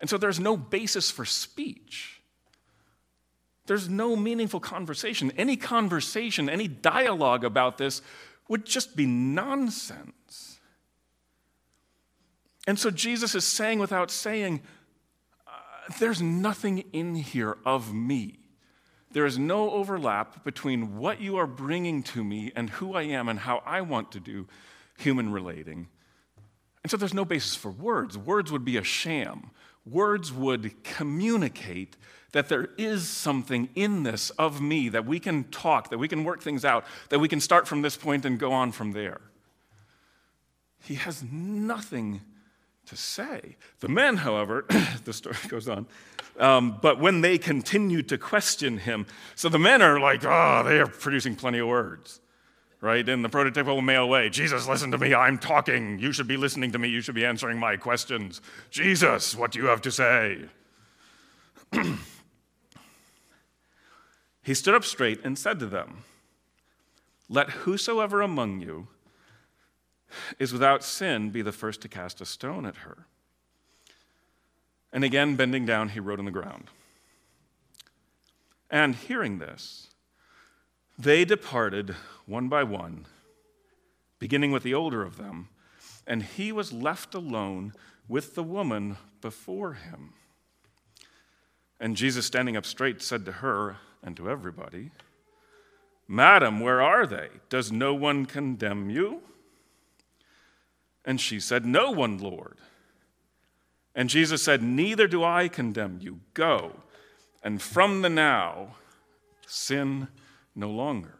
And 0.00 0.10
so 0.10 0.18
there's 0.18 0.40
no 0.40 0.56
basis 0.56 1.10
for 1.10 1.24
speech. 1.24 2.20
There's 3.66 3.88
no 3.88 4.14
meaningful 4.14 4.60
conversation. 4.60 5.32
Any 5.36 5.56
conversation, 5.56 6.50
any 6.50 6.68
dialogue 6.68 7.44
about 7.44 7.78
this 7.78 8.02
would 8.48 8.66
just 8.66 8.94
be 8.94 9.06
nonsense. 9.06 10.12
And 12.66 12.78
so 12.78 12.90
Jesus 12.90 13.34
is 13.34 13.44
saying 13.44 13.78
without 13.78 14.10
saying, 14.10 14.62
uh, 15.46 15.50
there's 15.98 16.22
nothing 16.22 16.84
in 16.92 17.14
here 17.14 17.58
of 17.64 17.92
me 17.92 18.38
There 19.14 19.24
is 19.24 19.38
no 19.38 19.70
overlap 19.70 20.44
between 20.44 20.98
what 20.98 21.20
you 21.20 21.36
are 21.36 21.46
bringing 21.46 22.02
to 22.02 22.24
me 22.24 22.50
and 22.56 22.68
who 22.68 22.94
I 22.94 23.02
am 23.02 23.28
and 23.28 23.38
how 23.38 23.62
I 23.64 23.80
want 23.80 24.10
to 24.12 24.20
do 24.20 24.48
human 24.98 25.30
relating. 25.30 25.86
And 26.82 26.90
so 26.90 26.96
there's 26.96 27.14
no 27.14 27.24
basis 27.24 27.54
for 27.54 27.70
words. 27.70 28.18
Words 28.18 28.50
would 28.50 28.64
be 28.64 28.76
a 28.76 28.82
sham. 28.82 29.52
Words 29.86 30.32
would 30.32 30.82
communicate 30.82 31.96
that 32.32 32.48
there 32.48 32.70
is 32.76 33.08
something 33.08 33.68
in 33.76 34.02
this 34.02 34.30
of 34.30 34.60
me, 34.60 34.88
that 34.88 35.06
we 35.06 35.20
can 35.20 35.44
talk, 35.44 35.90
that 35.90 35.98
we 35.98 36.08
can 36.08 36.24
work 36.24 36.42
things 36.42 36.64
out, 36.64 36.84
that 37.10 37.20
we 37.20 37.28
can 37.28 37.40
start 37.40 37.68
from 37.68 37.82
this 37.82 37.96
point 37.96 38.24
and 38.24 38.36
go 38.36 38.50
on 38.52 38.72
from 38.72 38.90
there. 38.90 39.20
He 40.82 40.96
has 40.96 41.22
nothing 41.22 42.20
to 42.86 42.96
say. 42.96 43.56
The 43.80 43.88
men, 43.88 44.16
however, 44.16 44.66
the 45.04 45.12
story 45.12 45.36
goes 45.48 45.68
on, 45.68 45.86
um, 46.38 46.78
but 46.82 46.98
when 46.98 47.20
they 47.20 47.38
continued 47.38 48.08
to 48.08 48.18
question 48.18 48.78
him, 48.78 49.06
so 49.34 49.48
the 49.48 49.58
men 49.58 49.82
are 49.82 50.00
like, 50.00 50.24
oh, 50.24 50.62
they 50.64 50.80
are 50.80 50.86
producing 50.86 51.36
plenty 51.36 51.58
of 51.58 51.68
words, 51.68 52.20
right? 52.80 53.08
In 53.08 53.22
the 53.22 53.28
prototypical 53.28 53.82
male 53.84 54.08
way 54.08 54.30
Jesus, 54.30 54.66
listen 54.66 54.90
to 54.90 54.98
me, 54.98 55.14
I'm 55.14 55.38
talking. 55.38 55.98
You 55.98 56.12
should 56.12 56.26
be 56.26 56.36
listening 56.36 56.72
to 56.72 56.78
me, 56.78 56.88
you 56.88 57.00
should 57.00 57.14
be 57.14 57.24
answering 57.24 57.58
my 57.58 57.76
questions. 57.76 58.40
Jesus, 58.70 59.36
what 59.36 59.52
do 59.52 59.60
you 59.60 59.66
have 59.66 59.82
to 59.82 59.92
say? 59.92 60.46
he 64.42 64.54
stood 64.54 64.74
up 64.74 64.84
straight 64.84 65.24
and 65.24 65.38
said 65.38 65.60
to 65.60 65.66
them, 65.66 66.04
Let 67.28 67.50
whosoever 67.50 68.22
among 68.22 68.60
you 68.60 68.88
is 70.38 70.52
without 70.52 70.84
sin 70.84 71.30
be 71.30 71.42
the 71.42 71.52
first 71.52 71.80
to 71.82 71.88
cast 71.88 72.20
a 72.20 72.26
stone 72.26 72.66
at 72.66 72.76
her. 72.78 73.06
And 74.92 75.02
again, 75.02 75.36
bending 75.36 75.66
down, 75.66 75.90
he 75.90 76.00
wrote 76.00 76.18
on 76.18 76.24
the 76.24 76.30
ground. 76.30 76.70
And 78.70 78.94
hearing 78.94 79.38
this, 79.38 79.88
they 80.98 81.24
departed 81.24 81.96
one 82.26 82.48
by 82.48 82.62
one, 82.62 83.06
beginning 84.18 84.52
with 84.52 84.62
the 84.62 84.74
older 84.74 85.02
of 85.02 85.16
them, 85.16 85.48
and 86.06 86.22
he 86.22 86.52
was 86.52 86.72
left 86.72 87.14
alone 87.14 87.72
with 88.08 88.34
the 88.34 88.42
woman 88.42 88.96
before 89.20 89.74
him. 89.74 90.12
And 91.80 91.96
Jesus, 91.96 92.26
standing 92.26 92.56
up 92.56 92.64
straight, 92.64 93.02
said 93.02 93.24
to 93.24 93.32
her 93.32 93.76
and 94.02 94.16
to 94.16 94.30
everybody, 94.30 94.90
Madam, 96.06 96.60
where 96.60 96.80
are 96.80 97.06
they? 97.06 97.28
Does 97.48 97.72
no 97.72 97.94
one 97.94 98.26
condemn 98.26 98.90
you? 98.90 99.22
And 101.04 101.20
she 101.20 101.40
said, 101.40 101.66
No 101.66 101.90
one, 101.90 102.18
Lord. 102.18 102.58
And 103.94 104.08
Jesus 104.08 104.42
said, 104.42 104.62
Neither 104.62 105.06
do 105.06 105.22
I 105.22 105.48
condemn 105.48 105.98
you. 106.00 106.20
Go. 106.32 106.72
And 107.42 107.60
from 107.60 108.02
the 108.02 108.08
now, 108.08 108.76
sin 109.46 110.08
no 110.54 110.70
longer. 110.70 111.18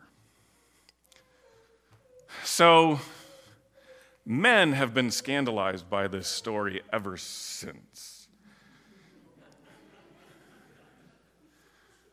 So, 2.43 3.00
men 4.25 4.73
have 4.73 4.95
been 4.95 5.11
scandalized 5.11 5.88
by 5.88 6.09
this 6.09 6.26
story 6.26 6.83
ever 6.93 7.17
since. 7.17 8.29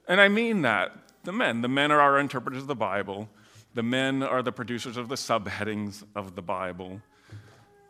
And 0.08 0.20
I 0.20 0.28
mean 0.28 0.64
that. 0.64 0.92
The 1.24 1.32
men. 1.32 1.62
The 1.62 1.70
men 1.70 1.92
are 1.92 2.02
our 2.02 2.20
interpreters 2.20 2.64
of 2.64 2.68
the 2.68 2.76
Bible. 2.76 3.30
The 3.74 3.84
men 3.84 4.22
are 4.22 4.44
the 4.44 4.52
producers 4.52 4.98
of 4.98 5.08
the 5.08 5.16
subheadings 5.16 6.04
of 6.16 6.36
the 6.36 6.42
Bible 6.42 7.02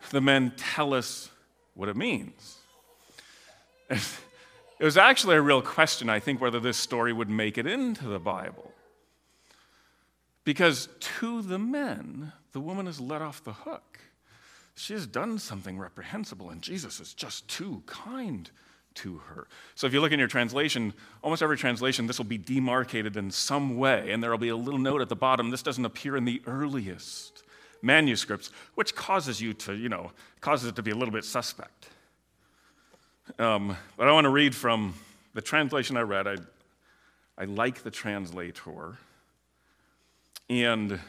the 0.10 0.22
men 0.22 0.54
tell 0.58 0.94
us 0.94 1.30
what 1.74 1.90
it 1.90 1.96
means. 1.96 2.58
It 4.82 4.86
was 4.86 4.98
actually 4.98 5.36
a 5.36 5.42
real 5.44 5.62
question, 5.62 6.10
I 6.10 6.20
think, 6.20 6.42
whether 6.42 6.60
this 6.60 6.76
story 6.76 7.14
would 7.14 7.30
make 7.30 7.60
it 7.60 7.68
into 7.68 8.06
the 8.06 8.18
Bible. 8.18 8.74
Because 10.44 10.90
to 11.20 11.44
the 11.44 11.60
men, 11.60 12.32
the 12.52 12.60
woman 12.60 12.88
is 12.88 13.00
let 13.00 13.22
off 13.22 13.44
the 13.44 13.54
hook. 13.54 14.00
She 14.74 14.94
has 14.94 15.06
done 15.06 15.38
something 15.38 15.78
reprehensible, 15.78 16.50
and 16.50 16.64
Jesus 16.64 17.00
is 17.00 17.14
just 17.14 17.48
too 17.48 17.84
kind 17.86 18.50
to 18.96 19.20
her. 19.20 19.48
So 19.76 19.86
if 19.86 19.94
you 19.94 20.02
look 20.02 20.14
in 20.14 20.18
your 20.18 20.28
translation, 20.28 20.96
almost 21.22 21.44
every 21.44 21.58
translation, 21.58 22.08
this 22.08 22.18
will 22.18 22.26
be 22.26 22.40
demarcated 22.40 23.18
in 23.18 23.30
some 23.30 23.78
way, 23.78 24.12
and 24.12 24.24
there 24.24 24.32
will 24.32 24.40
be 24.40 24.50
a 24.50 24.56
little 24.56 24.80
note 24.80 25.02
at 25.02 25.10
the 25.10 25.16
bottom. 25.16 25.52
This 25.52 25.62
doesn't 25.62 25.86
appear 25.86 26.18
in 26.18 26.26
the 26.26 26.42
earliest 26.48 27.44
manuscripts, 27.82 28.52
which 28.76 28.96
causes 28.96 29.42
you 29.42 29.54
to, 29.54 29.74
you 29.74 29.90
know, 29.90 30.12
causes 30.40 30.70
it 30.70 30.76
to 30.76 30.84
be 30.84 30.92
a 30.92 30.96
little 30.96 31.14
bit 31.14 31.26
suspect. 31.26 31.88
Um, 33.40 33.76
but 33.98 34.08
I 34.08 34.12
want 34.12 34.26
to 34.26 34.30
read 34.30 34.56
from 34.56 34.94
the 35.34 35.42
translation 35.42 35.98
I 35.98 36.02
read. 36.02 36.28
I, 36.28 36.36
I 37.38 37.46
like 37.46 37.84
the 37.84 37.92
translator. 37.92 38.98
And 40.50 41.00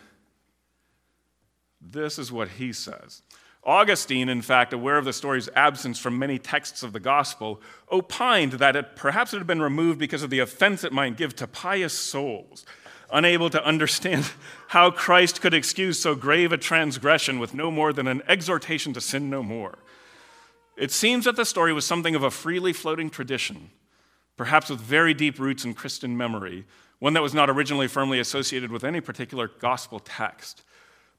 this 1.80 2.18
is 2.18 2.30
what 2.30 2.48
he 2.48 2.72
says. 2.72 3.22
Augustine, 3.64 4.28
in 4.28 4.42
fact, 4.42 4.72
aware 4.72 4.98
of 4.98 5.04
the 5.04 5.12
story's 5.12 5.48
absence 5.54 5.98
from 5.98 6.18
many 6.18 6.38
texts 6.38 6.82
of 6.82 6.92
the 6.92 7.00
gospel, 7.00 7.60
opined 7.90 8.52
that 8.54 8.74
it 8.74 8.96
perhaps 8.96 9.32
it 9.32 9.38
had 9.38 9.46
been 9.46 9.62
removed 9.62 10.00
because 10.00 10.22
of 10.22 10.30
the 10.30 10.40
offense 10.40 10.82
it 10.82 10.92
might 10.92 11.16
give 11.16 11.36
to 11.36 11.46
pious 11.46 11.92
souls 11.92 12.64
unable 13.12 13.50
to 13.50 13.64
understand 13.64 14.30
how 14.68 14.90
Christ 14.90 15.40
could 15.40 15.54
excuse 15.54 16.00
so 16.00 16.14
grave 16.14 16.52
a 16.52 16.58
transgression 16.58 17.38
with 17.38 17.54
no 17.54 17.70
more 17.70 17.92
than 17.92 18.08
an 18.08 18.22
exhortation 18.26 18.92
to 18.94 19.00
sin 19.00 19.30
no 19.30 19.42
more. 19.42 19.78
It 20.76 20.90
seems 20.90 21.26
that 21.26 21.36
the 21.36 21.44
story 21.44 21.72
was 21.72 21.84
something 21.84 22.14
of 22.14 22.22
a 22.22 22.30
freely 22.30 22.72
floating 22.72 23.10
tradition, 23.10 23.70
perhaps 24.36 24.70
with 24.70 24.80
very 24.80 25.14
deep 25.14 25.38
roots 25.38 25.64
in 25.64 25.74
Christian 25.74 26.16
memory, 26.16 26.64
one 26.98 27.12
that 27.12 27.22
was 27.22 27.34
not 27.34 27.50
originally 27.50 27.88
firmly 27.88 28.18
associated 28.18 28.72
with 28.72 28.84
any 28.84 29.00
particular 29.00 29.48
gospel 29.48 29.98
text, 29.98 30.62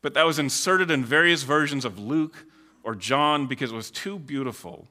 but 0.02 0.14
that 0.16 0.26
was 0.26 0.40
inserted 0.40 0.90
in 0.90 1.06
various 1.06 1.44
versions 1.44 1.86
of 1.86 2.00
Luke 2.00 2.46
or 2.84 2.96
John 2.96 3.48
because 3.48 3.72
it 3.72 3.76
was 3.76 3.92
too 3.92 4.18
beautiful 4.18 4.88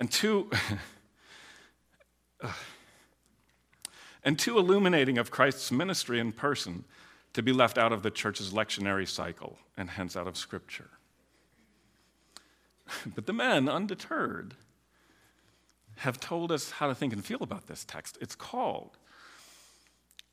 and 0.00 0.10
too. 0.10 0.50
and 4.28 4.38
too 4.38 4.58
illuminating 4.58 5.16
of 5.16 5.30
Christ's 5.30 5.72
ministry 5.72 6.20
in 6.20 6.32
person 6.32 6.84
to 7.32 7.42
be 7.42 7.50
left 7.50 7.78
out 7.78 7.94
of 7.94 8.02
the 8.02 8.10
church's 8.10 8.50
lectionary 8.50 9.08
cycle 9.08 9.56
and 9.74 9.88
hence 9.88 10.18
out 10.18 10.26
of 10.26 10.36
Scripture. 10.36 10.90
But 13.14 13.24
the 13.24 13.32
men, 13.32 13.70
undeterred, 13.70 14.52
have 16.00 16.20
told 16.20 16.52
us 16.52 16.72
how 16.72 16.88
to 16.88 16.94
think 16.94 17.14
and 17.14 17.24
feel 17.24 17.42
about 17.42 17.68
this 17.68 17.86
text. 17.86 18.18
It's 18.20 18.34
called 18.34 18.98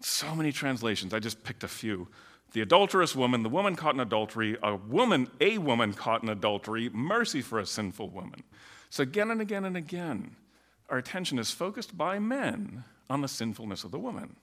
so 0.02 0.36
many 0.36 0.52
translations. 0.52 1.14
I 1.14 1.20
just 1.20 1.46
picked 1.46 1.64
a 1.64 1.70
few. 1.70 2.10
The 2.52 2.60
adulterous 2.60 3.16
woman, 3.16 3.44
the 3.44 3.50
woman 3.50 3.78
caught 3.78 3.94
in 3.94 4.02
adultery, 4.02 4.58
a 4.62 4.76
woman, 4.76 5.30
a 5.40 5.58
woman 5.58 5.94
caught 5.94 6.22
in 6.22 6.28
adultery, 6.28 6.90
mercy 6.90 7.42
for 7.42 7.60
a 7.60 7.66
sinful 7.66 8.10
woman. 8.10 8.44
So 8.90 9.04
again 9.04 9.32
and 9.32 9.40
again 9.40 9.64
and 9.64 9.78
again, 9.78 10.36
our 10.90 10.98
attention 10.98 11.40
is 11.40 11.52
focused 11.52 11.98
by 11.98 12.20
men 12.20 12.84
on 13.10 13.22
the 13.22 13.28
sinfulness 13.28 13.84
of 13.84 13.92
the 13.92 14.00
woman. 14.00 14.36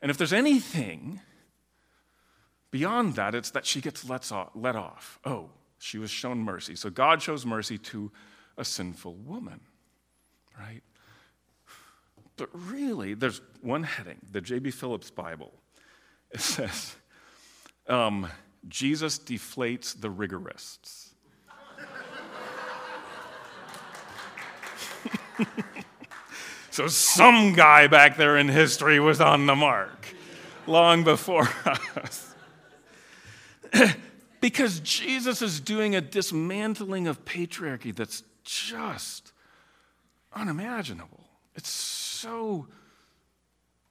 And 0.00 0.10
if 0.10 0.18
there's 0.18 0.32
anything 0.32 1.20
beyond 2.70 3.14
that, 3.14 3.34
it's 3.34 3.50
that 3.50 3.66
she 3.66 3.80
gets 3.80 4.08
let 4.08 4.76
off. 4.76 5.18
Oh, 5.24 5.50
she 5.78 5.98
was 5.98 6.10
shown 6.10 6.38
mercy. 6.38 6.74
So 6.74 6.90
God 6.90 7.22
shows 7.22 7.46
mercy 7.46 7.78
to 7.78 8.10
a 8.56 8.64
sinful 8.64 9.14
woman, 9.14 9.60
right? 10.58 10.82
But 12.36 12.48
really, 12.52 13.14
there's 13.14 13.40
one 13.60 13.82
heading, 13.82 14.18
the 14.30 14.40
J.B. 14.40 14.70
Phillips 14.70 15.10
Bible. 15.10 15.52
It 16.30 16.40
says, 16.40 16.96
um, 17.88 18.26
Jesus 18.68 19.18
deflates 19.18 20.00
the 20.00 20.10
rigorists. 20.10 21.11
So 26.72 26.88
some 26.88 27.52
guy 27.52 27.86
back 27.86 28.16
there 28.16 28.38
in 28.38 28.48
history 28.48 28.98
was 28.98 29.20
on 29.20 29.44
the 29.44 29.54
mark 29.54 30.06
long 30.66 31.04
before 31.04 31.46
us. 32.02 32.34
because 34.40 34.80
Jesus 34.80 35.42
is 35.42 35.60
doing 35.60 35.94
a 35.94 36.00
dismantling 36.00 37.06
of 37.06 37.26
patriarchy 37.26 37.94
that's 37.94 38.22
just 38.42 39.32
unimaginable. 40.34 41.28
It's 41.54 41.68
so 41.68 42.68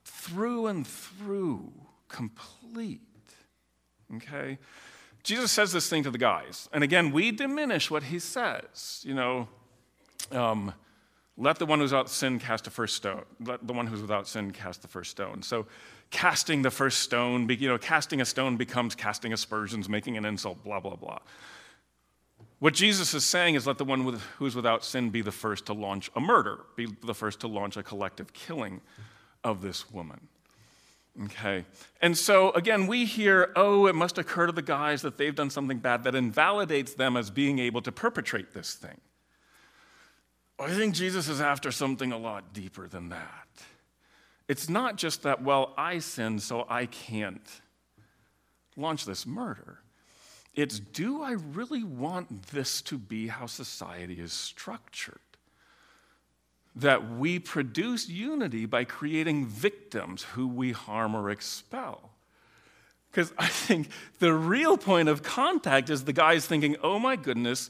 through 0.04 0.66
and 0.66 0.86
through 0.86 1.72
complete. 2.08 3.02
Okay? 4.16 4.58
Jesus 5.22 5.52
says 5.52 5.72
this 5.72 5.88
thing 5.88 6.02
to 6.02 6.10
the 6.10 6.18
guys. 6.18 6.68
And 6.74 6.84
again, 6.84 7.12
we 7.12 7.32
diminish 7.32 7.92
what 7.92 8.02
he 8.02 8.18
says. 8.18 9.04
You 9.06 9.14
know, 9.14 9.48
um, 10.32 10.74
let 11.38 11.60
the 11.60 11.66
one 11.66 11.80
who's 11.80 11.92
without 11.92 12.10
sin 12.10 12.40
cast 12.40 12.66
the 12.66 12.70
first 12.70 12.96
stone. 12.96 13.24
Let 13.40 13.66
the 13.66 13.74
one 13.74 13.88
who's 13.88 14.02
without 14.02 14.28
sin 14.28 14.52
cast 14.52 14.82
the 14.82 14.88
first 14.88 15.12
stone. 15.12 15.42
So, 15.42 15.66
casting 16.10 16.62
the 16.62 16.72
first 16.72 17.00
stone, 17.00 17.50
you 17.50 17.70
know, 17.70 17.78
casting 17.78 18.20
a 18.20 18.26
stone 18.26 18.58
becomes 18.58 18.96
casting 18.96 19.32
aspersions, 19.32 19.88
making 19.88 20.18
an 20.18 20.26
insult, 20.26 20.64
blah, 20.64 20.80
blah, 20.80 20.96
blah. 20.96 21.20
What 22.60 22.74
Jesus 22.74 23.14
is 23.14 23.26
saying 23.26 23.56
is 23.56 23.66
let 23.66 23.78
the 23.78 23.86
one 23.86 24.04
with, 24.04 24.22
who's 24.38 24.56
without 24.56 24.84
sin 24.84 25.10
be 25.10 25.22
the 25.22 25.32
first 25.32 25.66
to 25.68 25.74
launch 25.74 26.12
a 26.16 26.20
murder, 26.20 26.60
be 26.76 26.88
the 27.04 27.16
first 27.16 27.40
to 27.40 27.48
launch 27.48 27.76
a 27.78 27.82
collective 27.82 28.34
killing 28.34 28.82
of 29.44 29.62
this 29.62 29.90
woman. 29.90 30.28
Okay. 31.24 31.66
And 32.02 32.18
so, 32.18 32.52
again, 32.52 32.88
we 32.88 33.06
hear, 33.06 33.52
oh, 33.56 33.88
it 33.88 33.96
must 33.96 34.18
occur 34.18 34.46
to 34.46 34.52
the 34.52 34.62
guys 34.62 35.02
that 35.02 35.18
they've 35.18 35.36
done 35.36 35.50
something 35.50 35.80
bad 35.80 36.04
that 36.04 36.14
invalidates 36.14 36.94
them 36.94 37.18
as 37.18 37.30
being 37.30 37.58
able 37.60 37.82
to 37.82 37.92
perpetrate 37.92 38.54
this 38.54 38.76
thing. 38.76 39.00
I 40.62 40.70
think 40.74 40.96
Jesus 40.96 41.28
is 41.28 41.42
after 41.42 41.72
something 41.72 42.12
a 42.12 42.18
lot 42.18 42.54
deeper 42.54 42.88
than 42.88 43.10
that. 43.10 43.48
It's 44.48 44.70
not 44.70 44.98
just 44.98 45.24
that, 45.24 45.42
well, 45.42 45.74
I 45.78 46.00
sinned, 46.00 46.42
so 46.42 46.66
I 46.70 46.86
can't 46.86 47.48
launch 48.76 49.06
this 49.06 49.26
murder. 49.26 49.80
It's 50.54 50.80
do 50.80 51.24
I 51.24 51.32
really 51.32 51.84
want 51.84 52.48
this 52.48 52.82
to 52.84 52.98
be 52.98 53.28
how 53.28 53.46
society 53.46 54.16
is 54.16 54.34
structured? 54.34 55.20
That 56.76 57.10
we 57.18 57.40
produce 57.40 58.10
unity 58.10 58.66
by 58.66 58.84
creating 58.84 59.48
victims 59.48 60.24
who 60.24 60.48
we 60.48 60.72
harm 60.74 61.16
or 61.16 61.30
expel. 61.30 62.12
Because 63.10 63.34
I 63.38 63.48
think 63.48 63.90
the 64.20 64.34
real 64.34 64.78
point 64.78 65.10
of 65.10 65.24
contact 65.24 65.90
is 65.90 66.06
the 66.06 66.14
guy's 66.14 66.46
thinking, 66.46 66.78
oh 66.82 66.98
my 66.98 67.16
goodness, 67.16 67.70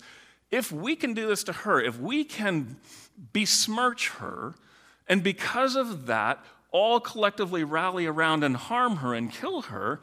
if 0.52 0.72
we 0.72 0.96
can 0.96 1.14
do 1.14 1.28
this 1.28 1.44
to 1.46 1.54
her, 1.54 1.82
if 1.82 2.00
we 2.00 2.24
can 2.24 2.76
besmirch 3.34 4.10
her, 4.10 4.54
and 5.08 5.24
because 5.24 5.76
of 5.76 6.06
that, 6.08 6.44
all 6.72 7.00
collectively 7.00 7.64
rally 7.64 8.06
around 8.06 8.44
and 8.44 8.56
harm 8.56 8.98
her 8.98 9.14
and 9.14 9.32
kill 9.32 9.64
her, 9.64 10.02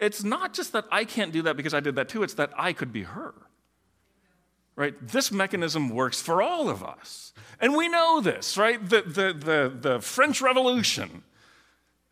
it's 0.00 0.24
not 0.24 0.52
just 0.52 0.72
that 0.72 0.86
I 0.90 1.04
can't 1.04 1.32
do 1.32 1.42
that 1.42 1.56
because 1.56 1.74
I 1.74 1.80
did 1.80 1.94
that 1.96 2.08
too, 2.08 2.22
it's 2.22 2.34
that 2.34 2.50
I 2.56 2.72
could 2.72 2.92
be 2.92 3.02
her. 3.02 3.34
Right? 4.74 4.94
This 5.06 5.30
mechanism 5.30 5.90
works 5.90 6.20
for 6.20 6.42
all 6.42 6.70
of 6.70 6.82
us. 6.82 7.34
And 7.60 7.76
we 7.76 7.88
know 7.88 8.20
this, 8.20 8.56
right? 8.56 8.80
The, 8.88 9.02
the, 9.02 9.32
the, 9.32 9.72
the 9.78 10.00
French 10.00 10.40
Revolution, 10.40 11.22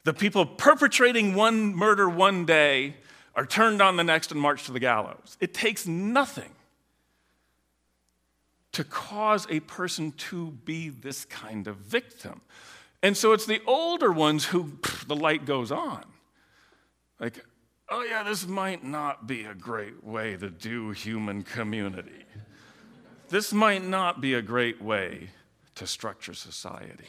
the 0.05 0.13
people 0.13 0.45
perpetrating 0.45 1.35
one 1.35 1.75
murder 1.75 2.09
one 2.09 2.45
day 2.45 2.97
are 3.35 3.47
turned 3.47 3.81
on 3.81 3.97
the 3.97 4.05
next 4.05 4.31
and 4.31 4.41
marched 4.41 4.67
to 4.67 4.73
the 4.73 4.81
gallows. 4.81 5.39
It 5.41 5.55
takes 5.55 5.87
nothing 5.87 6.51
to 8.73 8.85
cause 8.85 9.47
a 9.51 9.61
person 9.61 10.13
to 10.13 10.53
be 10.65 10.89
this 10.89 11.25
kind 11.25 11.67
of 11.67 11.77
victim. 11.77 12.41
And 13.03 13.17
so 13.17 13.33
it's 13.33 13.47
the 13.47 13.61
older 13.67 14.13
ones 14.13 14.47
who 14.47 14.65
pff, 14.65 15.07
the 15.07 15.17
light 15.17 15.45
goes 15.45 15.73
on. 15.73 16.05
Like, 17.19 17.45
oh, 17.89 18.03
yeah, 18.03 18.23
this 18.23 18.47
might 18.47 18.85
not 18.85 19.27
be 19.27 19.45
a 19.45 19.55
great 19.55 20.05
way 20.05 20.37
to 20.37 20.51
do 20.51 20.91
human 20.91 21.43
community. 21.43 22.25
This 23.29 23.53
might 23.53 23.85
not 23.85 24.21
be 24.21 24.35
a 24.35 24.43
great 24.43 24.81
way 24.83 25.31
to 25.77 25.87
structure 25.87 26.35
society. 26.35 27.09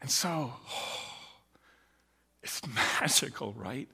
And 0.00 0.10
so, 0.10 0.52
oh, 0.70 1.00
it's 2.42 2.62
magical, 3.00 3.52
right? 3.52 3.88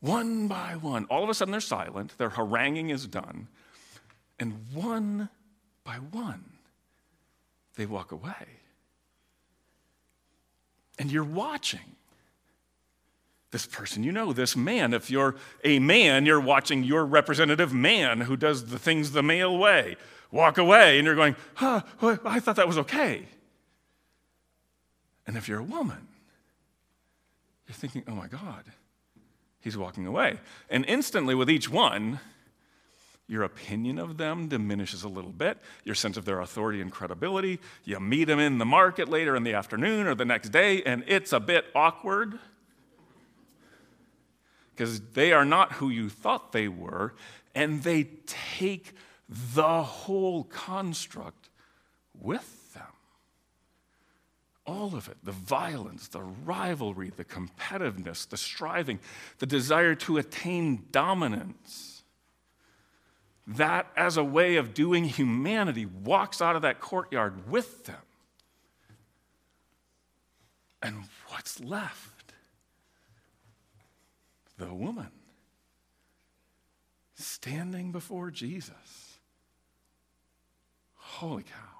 One 0.00 0.48
by 0.48 0.76
one, 0.76 1.06
all 1.06 1.24
of 1.24 1.30
a 1.30 1.34
sudden 1.34 1.52
they're 1.52 1.62
silent, 1.62 2.18
their 2.18 2.30
haranguing 2.30 2.90
is 2.90 3.06
done, 3.06 3.48
and 4.38 4.60
one 4.74 5.30
by 5.84 5.96
one, 5.96 6.44
they 7.76 7.86
walk 7.86 8.12
away. 8.12 8.60
And 10.98 11.10
you're 11.10 11.24
watching 11.24 11.96
this 13.50 13.66
person 13.66 14.02
you 14.02 14.10
know, 14.10 14.32
this 14.32 14.56
man. 14.56 14.92
If 14.92 15.10
you're 15.10 15.36
a 15.62 15.78
man, 15.78 16.26
you're 16.26 16.40
watching 16.40 16.82
your 16.82 17.04
representative 17.04 17.72
man 17.72 18.22
who 18.22 18.36
does 18.36 18.66
the 18.66 18.78
things 18.80 19.12
the 19.12 19.22
male 19.22 19.56
way 19.56 19.96
walk 20.32 20.58
away, 20.58 20.98
and 20.98 21.06
you're 21.06 21.14
going, 21.14 21.36
huh, 21.54 21.82
I 22.24 22.40
thought 22.40 22.56
that 22.56 22.66
was 22.66 22.78
okay. 22.78 23.28
And 25.26 25.36
if 25.36 25.48
you're 25.48 25.60
a 25.60 25.64
woman, 25.64 26.08
you're 27.68 27.76
thinking, 27.76 28.02
oh 28.08 28.14
my 28.14 28.26
God, 28.26 28.64
he's 29.60 29.76
walking 29.76 30.06
away. 30.06 30.40
And 30.68 30.84
instantly, 30.86 31.36
with 31.36 31.48
each 31.48 31.70
one, 31.70 32.18
your 33.26 33.42
opinion 33.42 33.98
of 33.98 34.18
them 34.18 34.48
diminishes 34.48 35.02
a 35.02 35.08
little 35.08 35.32
bit, 35.32 35.58
your 35.84 35.94
sense 35.94 36.16
of 36.16 36.24
their 36.24 36.40
authority 36.40 36.80
and 36.80 36.92
credibility. 36.92 37.58
You 37.84 37.98
meet 38.00 38.24
them 38.24 38.38
in 38.38 38.58
the 38.58 38.66
market 38.66 39.08
later 39.08 39.34
in 39.34 39.44
the 39.44 39.54
afternoon 39.54 40.06
or 40.06 40.14
the 40.14 40.26
next 40.26 40.50
day, 40.50 40.82
and 40.82 41.04
it's 41.06 41.32
a 41.32 41.40
bit 41.40 41.64
awkward 41.74 42.38
because 44.74 45.00
they 45.12 45.32
are 45.32 45.44
not 45.44 45.72
who 45.72 45.88
you 45.88 46.08
thought 46.08 46.52
they 46.52 46.68
were, 46.68 47.14
and 47.54 47.82
they 47.82 48.08
take 48.26 48.92
the 49.28 49.82
whole 49.82 50.44
construct 50.44 51.48
with 52.20 52.74
them. 52.74 52.82
All 54.66 54.94
of 54.94 55.08
it 55.08 55.16
the 55.22 55.32
violence, 55.32 56.08
the 56.08 56.20
rivalry, 56.22 57.10
the 57.16 57.24
competitiveness, 57.24 58.28
the 58.28 58.36
striving, 58.36 58.98
the 59.38 59.46
desire 59.46 59.94
to 59.94 60.18
attain 60.18 60.84
dominance 60.90 61.93
that 63.46 63.86
as 63.96 64.16
a 64.16 64.24
way 64.24 64.56
of 64.56 64.74
doing 64.74 65.04
humanity 65.04 65.86
walks 65.86 66.40
out 66.40 66.56
of 66.56 66.62
that 66.62 66.80
courtyard 66.80 67.50
with 67.50 67.84
them. 67.84 67.96
And 70.82 71.04
what's 71.28 71.60
left? 71.60 72.32
The 74.56 74.72
woman 74.72 75.08
standing 77.14 77.92
before 77.92 78.30
Jesus. 78.30 79.18
Holy 80.94 81.42
cow. 81.42 81.74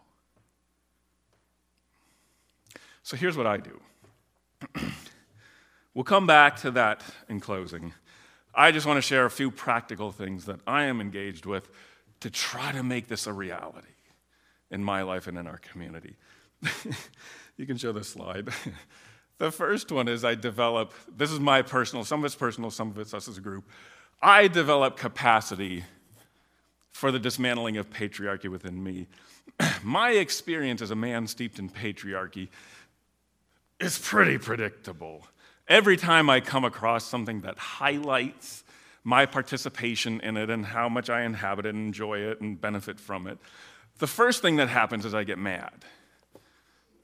So 3.02 3.16
here's 3.16 3.36
what 3.36 3.46
I 3.46 3.58
do. 3.58 3.80
we'll 5.94 6.04
come 6.04 6.26
back 6.26 6.56
to 6.60 6.70
that 6.72 7.02
in 7.28 7.40
closing. 7.40 7.92
I 8.56 8.70
just 8.70 8.86
want 8.86 8.98
to 8.98 9.02
share 9.02 9.24
a 9.24 9.30
few 9.30 9.50
practical 9.50 10.12
things 10.12 10.46
that 10.46 10.60
I 10.66 10.84
am 10.84 11.00
engaged 11.00 11.46
with 11.46 11.68
to 12.20 12.30
try 12.30 12.72
to 12.72 12.82
make 12.82 13.08
this 13.08 13.26
a 13.26 13.32
reality 13.32 13.88
in 14.70 14.82
my 14.82 15.02
life 15.02 15.26
and 15.26 15.36
in 15.36 15.46
our 15.46 15.58
community. 15.58 16.16
you 17.56 17.66
can 17.66 17.76
show 17.76 17.92
this 17.92 18.08
slide. 18.08 18.48
the 19.38 19.50
first 19.50 19.90
one 19.92 20.08
is 20.08 20.24
I 20.24 20.34
develop, 20.34 20.92
this 21.16 21.30
is 21.30 21.40
my 21.40 21.62
personal, 21.62 22.04
some 22.04 22.20
of 22.20 22.24
it's 22.24 22.34
personal, 22.34 22.70
some 22.70 22.90
of 22.90 22.98
it's 22.98 23.12
us 23.12 23.28
as 23.28 23.38
a 23.38 23.40
group. 23.40 23.68
I 24.22 24.48
develop 24.48 24.96
capacity 24.96 25.84
for 26.92 27.10
the 27.10 27.18
dismantling 27.18 27.76
of 27.76 27.90
patriarchy 27.90 28.48
within 28.48 28.82
me. 28.82 29.08
my 29.82 30.10
experience 30.12 30.80
as 30.80 30.90
a 30.90 30.96
man 30.96 31.26
steeped 31.26 31.58
in 31.58 31.68
patriarchy 31.68 32.48
is 33.80 33.98
pretty 33.98 34.38
predictable. 34.38 35.26
Every 35.66 35.96
time 35.96 36.28
I 36.28 36.40
come 36.40 36.64
across 36.64 37.04
something 37.04 37.40
that 37.42 37.58
highlights 37.58 38.64
my 39.02 39.26
participation 39.26 40.20
in 40.20 40.36
it 40.36 40.50
and 40.50 40.66
how 40.66 40.88
much 40.88 41.08
I 41.08 41.22
inhabit 41.22 41.66
it 41.66 41.74
and 41.74 41.86
enjoy 41.86 42.18
it 42.18 42.40
and 42.40 42.60
benefit 42.60 43.00
from 43.00 43.26
it, 43.26 43.38
the 43.98 44.06
first 44.06 44.42
thing 44.42 44.56
that 44.56 44.68
happens 44.68 45.04
is 45.04 45.14
I 45.14 45.24
get 45.24 45.38
mad, 45.38 45.84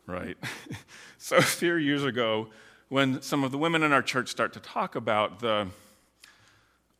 right? 0.06 0.36
so 1.18 1.36
a 1.36 1.42
few 1.42 1.74
years 1.74 2.04
ago, 2.04 2.48
when 2.88 3.22
some 3.22 3.44
of 3.44 3.52
the 3.52 3.58
women 3.58 3.82
in 3.82 3.92
our 3.92 4.02
church 4.02 4.28
start 4.28 4.52
to 4.54 4.60
talk 4.60 4.96
about 4.96 5.40
the 5.40 5.68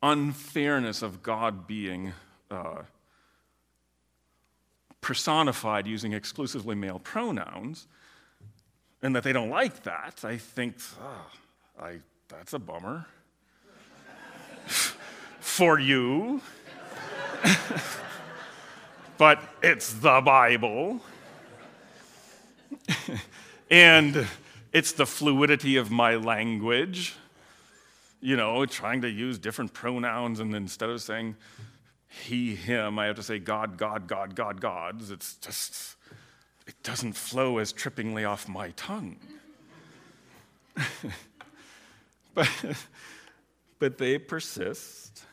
unfairness 0.01 1.01
of 1.01 1.21
God 1.21 1.67
being 1.67 2.13
uh, 2.49 2.83
personified 5.01 5.85
using 5.85 6.13
exclusively 6.13 6.75
male 6.75 6.99
pronouns, 6.99 7.87
and 9.01 9.15
that 9.15 9.23
they 9.23 9.33
don't 9.33 9.49
like 9.49 9.83
that, 9.83 10.21
I 10.23 10.37
think, 10.37 10.75
oh, 11.01 11.25
I, 11.81 11.99
that's 12.27 12.53
a 12.53 12.59
bummer. 12.59 13.07
For 15.39 15.79
you. 15.79 16.41
but 19.17 19.41
it's 19.63 19.93
the 19.93 20.21
Bible. 20.21 21.01
and 23.71 24.27
it's 24.71 24.91
the 24.93 25.05
fluidity 25.05 25.77
of 25.77 25.89
my 25.91 26.15
language. 26.15 27.15
You 28.21 28.35
know, 28.35 28.65
trying 28.67 29.01
to 29.01 29.09
use 29.09 29.39
different 29.39 29.73
pronouns, 29.73 30.39
and 30.39 30.55
instead 30.55 30.89
of 30.89 31.01
saying 31.01 31.35
he, 32.07 32.55
him, 32.55 32.99
I 32.99 33.05
have 33.05 33.15
to 33.15 33.23
say 33.23 33.39
God, 33.39 33.77
God, 33.77 34.07
God, 34.07 34.35
God, 34.35 34.61
gods. 34.61 35.09
It's 35.09 35.35
just, 35.37 35.95
it 36.67 36.75
doesn't 36.83 37.13
flow 37.13 37.57
as 37.57 37.73
trippingly 37.73 38.29
off 38.29 38.47
my 38.47 38.71
tongue. 38.71 39.17
But, 42.33 42.49
but 43.79 43.97
they 43.97 44.17
persist. 44.17 45.23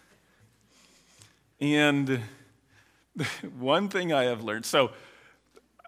And 1.60 2.20
one 3.58 3.88
thing 3.88 4.12
I 4.12 4.24
have 4.24 4.42
learned 4.42 4.64
so 4.64 4.90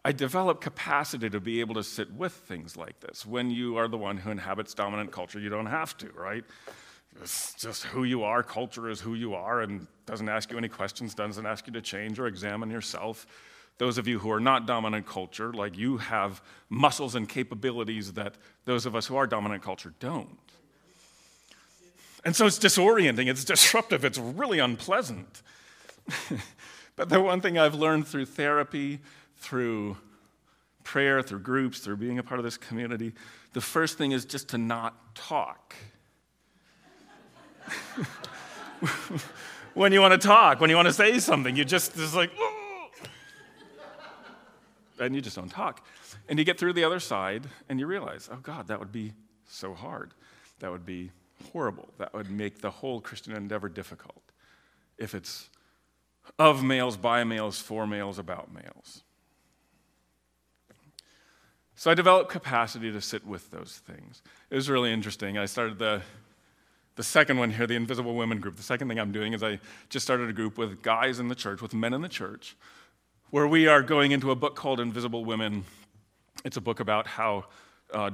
I 0.04 0.12
develop 0.12 0.60
capacity 0.60 1.28
to 1.28 1.40
be 1.40 1.60
able 1.60 1.74
to 1.74 1.82
sit 1.82 2.10
with 2.12 2.32
things 2.32 2.76
like 2.76 3.00
this. 3.00 3.26
When 3.26 3.50
you 3.50 3.76
are 3.76 3.86
the 3.86 3.98
one 3.98 4.16
who 4.16 4.30
inhabits 4.30 4.72
dominant 4.72 5.12
culture, 5.12 5.38
you 5.38 5.50
don't 5.50 5.66
have 5.66 5.96
to, 5.98 6.10
right? 6.12 6.44
It's 7.20 7.54
just 7.54 7.84
who 7.84 8.04
you 8.04 8.22
are. 8.22 8.42
Culture 8.42 8.88
is 8.88 9.00
who 9.00 9.14
you 9.14 9.34
are 9.34 9.60
and 9.60 9.86
doesn't 10.06 10.28
ask 10.28 10.50
you 10.50 10.56
any 10.56 10.68
questions, 10.68 11.14
doesn't 11.14 11.44
ask 11.44 11.66
you 11.66 11.72
to 11.74 11.82
change 11.82 12.18
or 12.18 12.26
examine 12.26 12.70
yourself. 12.70 13.26
Those 13.76 13.98
of 13.98 14.08
you 14.08 14.18
who 14.18 14.30
are 14.30 14.40
not 14.40 14.66
dominant 14.66 15.06
culture, 15.06 15.52
like 15.52 15.76
you 15.76 15.98
have 15.98 16.42
muscles 16.70 17.14
and 17.14 17.28
capabilities 17.28 18.14
that 18.14 18.36
those 18.64 18.86
of 18.86 18.94
us 18.94 19.06
who 19.06 19.16
are 19.16 19.26
dominant 19.26 19.62
culture 19.62 19.92
don't. 20.00 20.38
And 22.24 22.36
so 22.36 22.46
it's 22.46 22.58
disorienting, 22.58 23.28
it's 23.28 23.44
disruptive, 23.44 24.04
it's 24.04 24.18
really 24.18 24.58
unpleasant. 24.58 25.42
but 26.96 27.08
the 27.08 27.20
one 27.20 27.40
thing 27.40 27.58
I've 27.58 27.74
learned 27.74 28.06
through 28.06 28.26
therapy, 28.26 29.00
through 29.36 29.96
prayer, 30.84 31.22
through 31.22 31.40
groups, 31.40 31.78
through 31.80 31.96
being 31.96 32.18
a 32.18 32.22
part 32.22 32.38
of 32.38 32.44
this 32.44 32.56
community, 32.56 33.12
the 33.52 33.60
first 33.60 33.96
thing 33.96 34.12
is 34.12 34.24
just 34.24 34.48
to 34.50 34.58
not 34.58 35.14
talk. 35.14 35.74
when 39.74 39.92
you 39.92 40.00
want 40.00 40.20
to 40.20 40.26
talk, 40.26 40.60
when 40.60 40.70
you 40.70 40.76
want 40.76 40.88
to 40.88 40.94
say 40.94 41.18
something, 41.18 41.56
you 41.56 41.64
just, 41.64 41.96
it's 41.96 42.14
like, 42.14 42.30
and 44.98 45.14
you 45.14 45.20
just 45.20 45.36
don't 45.36 45.50
talk. 45.50 45.86
And 46.28 46.38
you 46.38 46.44
get 46.44 46.58
through 46.58 46.74
the 46.74 46.84
other 46.84 47.00
side 47.00 47.46
and 47.68 47.80
you 47.80 47.86
realize, 47.86 48.28
oh 48.30 48.38
God, 48.42 48.68
that 48.68 48.78
would 48.78 48.92
be 48.92 49.14
so 49.46 49.74
hard. 49.74 50.12
That 50.58 50.70
would 50.70 50.84
be 50.84 51.10
horrible. 51.52 51.88
That 51.98 52.12
would 52.14 52.30
make 52.30 52.60
the 52.60 52.70
whole 52.70 53.00
Christian 53.00 53.34
endeavor 53.34 53.68
difficult 53.68 54.22
if 54.98 55.14
it's 55.14 55.48
of 56.38 56.62
males, 56.62 56.96
by 56.96 57.24
males, 57.24 57.60
for 57.60 57.86
males, 57.86 58.18
about 58.18 58.52
males. 58.52 59.02
So 61.74 61.90
I 61.90 61.94
developed 61.94 62.30
capacity 62.30 62.92
to 62.92 63.00
sit 63.00 63.26
with 63.26 63.50
those 63.50 63.80
things. 63.86 64.22
It 64.50 64.54
was 64.54 64.68
really 64.68 64.92
interesting. 64.92 65.38
I 65.38 65.46
started 65.46 65.78
the, 65.78 66.02
the 66.96 67.02
second 67.02 67.38
one 67.38 67.50
here, 67.50 67.66
the 67.66 67.74
Invisible 67.74 68.14
Women 68.14 68.38
group. 68.38 68.56
The 68.56 68.62
second 68.62 68.88
thing 68.88 69.00
I'm 69.00 69.12
doing 69.12 69.32
is 69.32 69.42
I 69.42 69.58
just 69.88 70.04
started 70.04 70.28
a 70.28 70.32
group 70.34 70.58
with 70.58 70.82
guys 70.82 71.18
in 71.18 71.28
the 71.28 71.34
church, 71.34 71.62
with 71.62 71.72
men 71.72 71.94
in 71.94 72.02
the 72.02 72.08
church, 72.08 72.54
where 73.30 73.46
we 73.46 73.66
are 73.66 73.82
going 73.82 74.12
into 74.12 74.30
a 74.30 74.36
book 74.36 74.56
called 74.56 74.78
Invisible 74.78 75.24
Women. 75.24 75.64
It's 76.44 76.58
a 76.58 76.60
book 76.60 76.80
about 76.80 77.06
how 77.06 77.46
uh, 77.94 78.10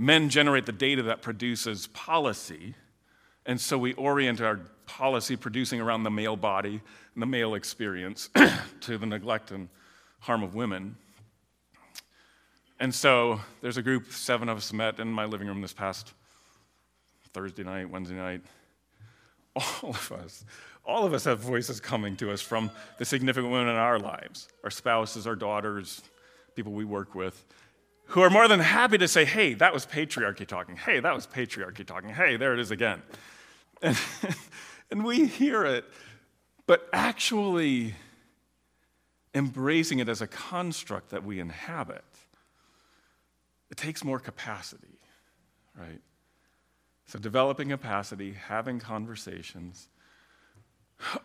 men 0.00 0.30
generate 0.30 0.64
the 0.64 0.72
data 0.72 1.02
that 1.02 1.20
produces 1.20 1.86
policy. 1.88 2.74
And 3.44 3.60
so 3.60 3.76
we 3.76 3.92
orient 3.92 4.40
our 4.40 4.58
policy 4.86 5.36
producing 5.36 5.78
around 5.78 6.04
the 6.04 6.10
male 6.10 6.36
body 6.36 6.80
and 7.14 7.22
the 7.22 7.26
male 7.26 7.54
experience 7.54 8.30
to 8.80 8.96
the 8.96 9.04
neglect 9.04 9.50
and 9.50 9.68
harm 10.20 10.42
of 10.42 10.54
women. 10.54 10.96
And 12.80 12.94
so 12.94 13.42
there's 13.60 13.76
a 13.76 13.82
group, 13.82 14.10
seven 14.10 14.48
of 14.48 14.56
us 14.56 14.72
met 14.72 15.00
in 15.00 15.08
my 15.08 15.26
living 15.26 15.46
room 15.46 15.60
this 15.60 15.74
past 15.74 16.14
Thursday 17.34 17.62
night, 17.62 17.90
Wednesday 17.90 18.16
night. 18.16 18.40
All 19.54 19.90
of 19.90 20.12
us, 20.12 20.46
all 20.82 21.04
of 21.04 21.12
us 21.12 21.24
have 21.24 21.40
voices 21.40 21.78
coming 21.78 22.16
to 22.16 22.30
us 22.30 22.40
from 22.40 22.70
the 22.96 23.04
significant 23.04 23.52
women 23.52 23.68
in 23.68 23.76
our 23.76 23.98
lives 23.98 24.48
our 24.64 24.70
spouses, 24.70 25.26
our 25.26 25.36
daughters, 25.36 26.00
people 26.54 26.72
we 26.72 26.86
work 26.86 27.14
with 27.14 27.44
who 28.10 28.22
are 28.22 28.30
more 28.30 28.48
than 28.48 28.58
happy 28.58 28.98
to 28.98 29.06
say, 29.06 29.24
hey, 29.24 29.54
that 29.54 29.72
was 29.72 29.86
patriarchy 29.86 30.44
talking. 30.44 30.76
Hey, 30.76 30.98
that 30.98 31.14
was 31.14 31.28
patriarchy 31.28 31.86
talking. 31.86 32.10
Hey, 32.10 32.36
there 32.36 32.52
it 32.52 32.60
is 32.60 32.70
again. 32.70 33.02
And, 33.82 33.98
and 34.90 35.04
we 35.06 35.24
hear 35.24 35.64
it, 35.64 35.86
but 36.66 36.86
actually 36.92 37.94
embracing 39.34 40.00
it 40.00 40.08
as 40.10 40.20
a 40.20 40.26
construct 40.26 41.08
that 41.12 41.24
we 41.24 41.40
inhabit, 41.40 42.04
it 43.70 43.78
takes 43.78 44.04
more 44.04 44.18
capacity, 44.18 44.98
right? 45.74 46.02
So, 47.06 47.18
developing 47.18 47.70
capacity, 47.70 48.34
having 48.34 48.80
conversations. 48.80 49.88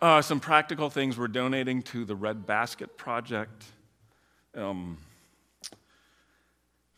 Uh, 0.00 0.22
some 0.22 0.40
practical 0.40 0.88
things 0.88 1.18
we're 1.18 1.28
donating 1.28 1.82
to 1.82 2.06
the 2.06 2.16
Red 2.16 2.46
Basket 2.46 2.96
Project. 2.96 3.64
Um, 4.54 4.96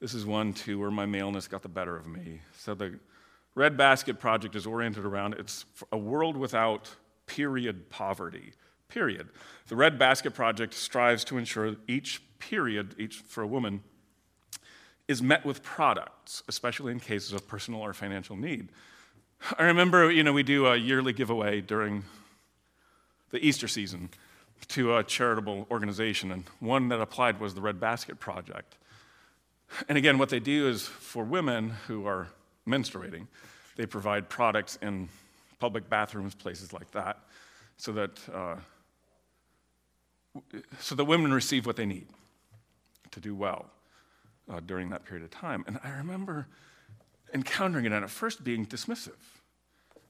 this 0.01 0.15
is 0.15 0.25
one, 0.25 0.53
too, 0.53 0.79
where 0.79 0.91
my 0.91 1.07
maleness 1.07 1.49
got 1.49 1.63
the 1.63 1.69
better 1.69 1.97
of 1.97 2.07
me. 2.07 2.41
So 2.57 2.75
the 2.75 2.99
Red 3.55 3.77
Basket 3.77 4.21
Project 4.21 4.55
is 4.55 4.67
oriented 4.67 5.05
around 5.05 5.35
it's 5.35 5.65
a 5.91 5.99
world 5.99 6.37
without 6.37 6.91
period 7.27 7.91
poverty. 7.91 8.53
Period. 8.89 9.29
The 9.67 9.77
Red 9.77 9.99
Basket 9.99 10.33
Project 10.33 10.73
strives 10.73 11.25
to 11.25 11.37
ensure 11.37 11.77
each 11.87 12.23
period, 12.39 12.95
each 12.99 13.17
for 13.17 13.43
a 13.43 13.47
woman, 13.47 13.83
is 15.09 15.21
met 15.23 15.45
with 15.45 15.63
products, 15.63 16.43
especially 16.49 16.93
in 16.93 17.01
cases 17.01 17.33
of 17.33 17.49
personal 17.49 17.81
or 17.81 17.93
financial 17.93 18.37
need. 18.37 18.69
I 19.59 19.65
remember, 19.65 20.11
you 20.11 20.23
know, 20.23 20.33
we 20.33 20.43
do 20.43 20.67
a 20.67 20.77
yearly 20.77 21.13
giveaway 21.13 21.61
during 21.61 22.05
the 23.31 23.45
Easter 23.45 23.69
season 23.69 24.11
to 24.69 24.97
a 24.97 25.05
charitable 25.05 25.67
organization, 25.71 26.33
and 26.33 26.45
one 26.61 26.89
that 26.89 27.01
applied 27.01 27.41
was 27.41 27.55
the 27.55 27.61
Red 27.61 27.79
Basket 27.79 28.19
Project. 28.19 28.77
And 29.89 29.99
again, 29.99 30.19
what 30.19 30.29
they 30.29 30.41
do 30.41 30.69
is 30.69 30.87
for 30.87 31.25
women 31.25 31.71
who 31.87 32.07
are 32.07 32.29
menstruating, 32.67 33.27
they 33.77 33.87
provide 33.87 34.29
products 34.29 34.79
in 34.83 35.09
public 35.59 35.89
bathrooms, 35.89 36.35
places 36.35 36.73
like 36.73 36.91
that, 36.93 37.19
so 37.77 37.93
that, 37.93 38.19
uh, 38.33 38.57
so 40.81 40.95
that 40.95 41.05
women 41.05 41.33
receive 41.33 41.67
what 41.67 41.77
they 41.77 41.87
need 41.87 42.07
to 43.11 43.21
do 43.21 43.35
well 43.35 43.67
uh, 44.51 44.61
during 44.61 44.91
that 44.91 45.05
period 45.05 45.25
of 45.25 45.31
time. 45.31 45.65
And 45.67 45.79
I 45.85 45.91
remember 45.91 46.47
encountering 47.35 47.85
it 47.85 47.93
and 47.93 48.05
at 48.05 48.11
first 48.11 48.43
being 48.45 48.67
dismissive. 48.67 49.13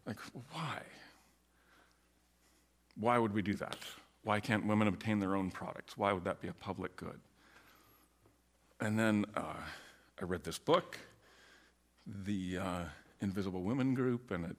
Like, 0.06 0.18
why? 0.52 0.80
Why 2.98 3.18
would 3.18 3.32
we 3.32 3.42
do 3.42 3.54
that? 3.54 3.76
Why 4.24 4.40
can't 4.40 4.66
women 4.66 4.88
obtain 4.88 5.18
their 5.18 5.36
own 5.36 5.50
products? 5.50 5.96
Why 5.96 6.12
would 6.12 6.24
that 6.24 6.40
be 6.40 6.48
a 6.48 6.52
public 6.52 6.96
good? 6.96 7.20
And 8.80 8.98
then 8.98 9.24
uh, 9.34 9.54
I 10.20 10.24
read 10.24 10.44
this 10.44 10.58
book, 10.58 10.98
The 12.24 12.58
uh, 12.58 12.84
Invisible 13.20 13.62
Women 13.62 13.94
Group, 13.94 14.30
and 14.30 14.44
it 14.44 14.56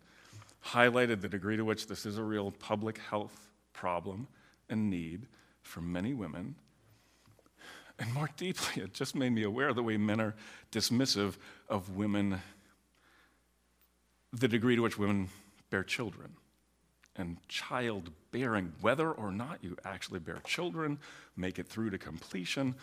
highlighted 0.66 1.22
the 1.22 1.30
degree 1.30 1.56
to 1.56 1.64
which 1.64 1.88
this 1.88 2.06
is 2.06 2.18
a 2.18 2.24
real 2.24 2.52
public 2.52 2.98
health 2.98 3.48
problem 3.72 4.28
and 4.70 4.90
need 4.90 5.28
for 5.62 5.80
many 5.80 6.14
women. 6.14 6.56
And 7.98 8.14
more 8.14 8.30
deeply, 8.36 8.84
it 8.84 8.94
just 8.94 9.16
made 9.16 9.32
me 9.32 9.44
aware 9.44 9.70
of 9.70 9.78
the 9.78 9.84
way 9.84 9.96
men 9.96 10.20
are 10.20 10.36
dismissive 10.72 11.36
of 11.70 11.96
women, 11.96 12.42
the 14.34 14.50
degree 14.50 14.76
to 14.76 14.82
which 14.82 14.98
women 14.98 15.30
bear 15.70 15.84
children. 15.84 16.34
And 17.16 17.38
childbearing, 17.48 18.74
whether 18.82 19.12
or 19.12 19.32
not 19.32 19.60
you 19.62 19.78
actually 19.84 20.20
bear 20.20 20.40
children, 20.46 21.00
make 21.36 21.60
it 21.60 21.68
through 21.68 21.90
to 21.90 21.98
completion, 21.98 22.76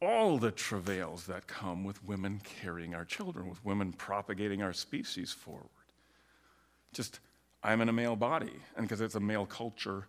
all 0.00 0.38
the 0.38 0.50
travails 0.50 1.26
that 1.26 1.46
come 1.46 1.84
with 1.84 2.04
women 2.04 2.40
carrying 2.44 2.94
our 2.94 3.04
children, 3.04 3.48
with 3.48 3.64
women 3.64 3.92
propagating 3.92 4.62
our 4.62 4.72
species 4.72 5.32
forward. 5.32 5.68
Just, 6.92 7.20
I'm 7.62 7.80
in 7.80 7.88
a 7.88 7.92
male 7.92 8.16
body, 8.16 8.52
and 8.76 8.86
because 8.86 9.00
it's 9.00 9.16
a 9.16 9.20
male 9.20 9.46
culture, 9.46 10.06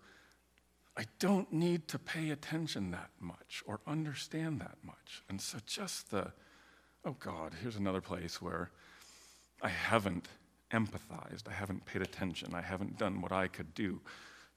I 0.96 1.06
don't 1.18 1.52
need 1.52 1.88
to 1.90 2.00
pay 2.00 2.30
attention 2.30 2.92
that 2.92 3.10
much 3.20 3.64
or 3.66 3.80
understand 3.88 4.62
that 4.62 4.78
much. 4.84 5.24
And 5.30 5.42
so, 5.42 5.58
just 5.66 6.12
the, 6.12 6.32
oh 7.06 7.16
God, 7.20 7.56
here's 7.62 7.78
another 7.78 8.02
place 8.02 8.42
where 8.42 8.70
I 9.62 9.70
haven't 9.70 10.28
empathized, 10.72 11.48
I 11.48 11.54
haven't 11.54 11.86
paid 11.86 12.02
attention, 12.02 12.54
I 12.54 12.62
haven't 12.62 12.98
done 12.98 13.22
what 13.22 13.32
I 13.32 13.48
could 13.48 13.74
do 13.74 14.02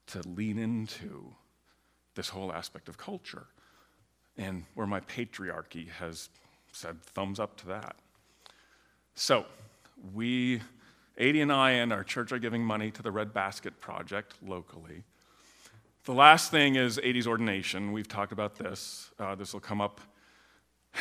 to 0.07 0.21
lean 0.27 0.59
into 0.59 1.33
this 2.15 2.29
whole 2.29 2.53
aspect 2.53 2.87
of 2.87 2.97
culture 2.97 3.47
and 4.37 4.65
where 4.73 4.87
my 4.87 4.99
patriarchy 5.01 5.89
has 5.89 6.29
said 6.71 7.01
thumbs 7.03 7.39
up 7.39 7.55
to 7.57 7.67
that. 7.67 7.95
So, 9.15 9.45
we, 10.13 10.61
Adi 11.19 11.41
and 11.41 11.51
I 11.51 11.71
and 11.71 11.93
our 11.93 12.03
church 12.03 12.31
are 12.31 12.39
giving 12.39 12.63
money 12.63 12.91
to 12.91 13.01
the 13.03 13.11
Red 13.11 13.33
Basket 13.33 13.79
Project 13.79 14.33
locally. 14.45 15.03
The 16.05 16.13
last 16.13 16.51
thing 16.51 16.75
is 16.75 16.97
Adi's 16.97 17.27
ordination. 17.27 17.93
We've 17.93 18.07
talked 18.07 18.31
about 18.31 18.55
this. 18.55 19.11
Uh, 19.19 19.35
this 19.35 19.53
will 19.53 19.61
come 19.61 19.79
up 19.79 20.01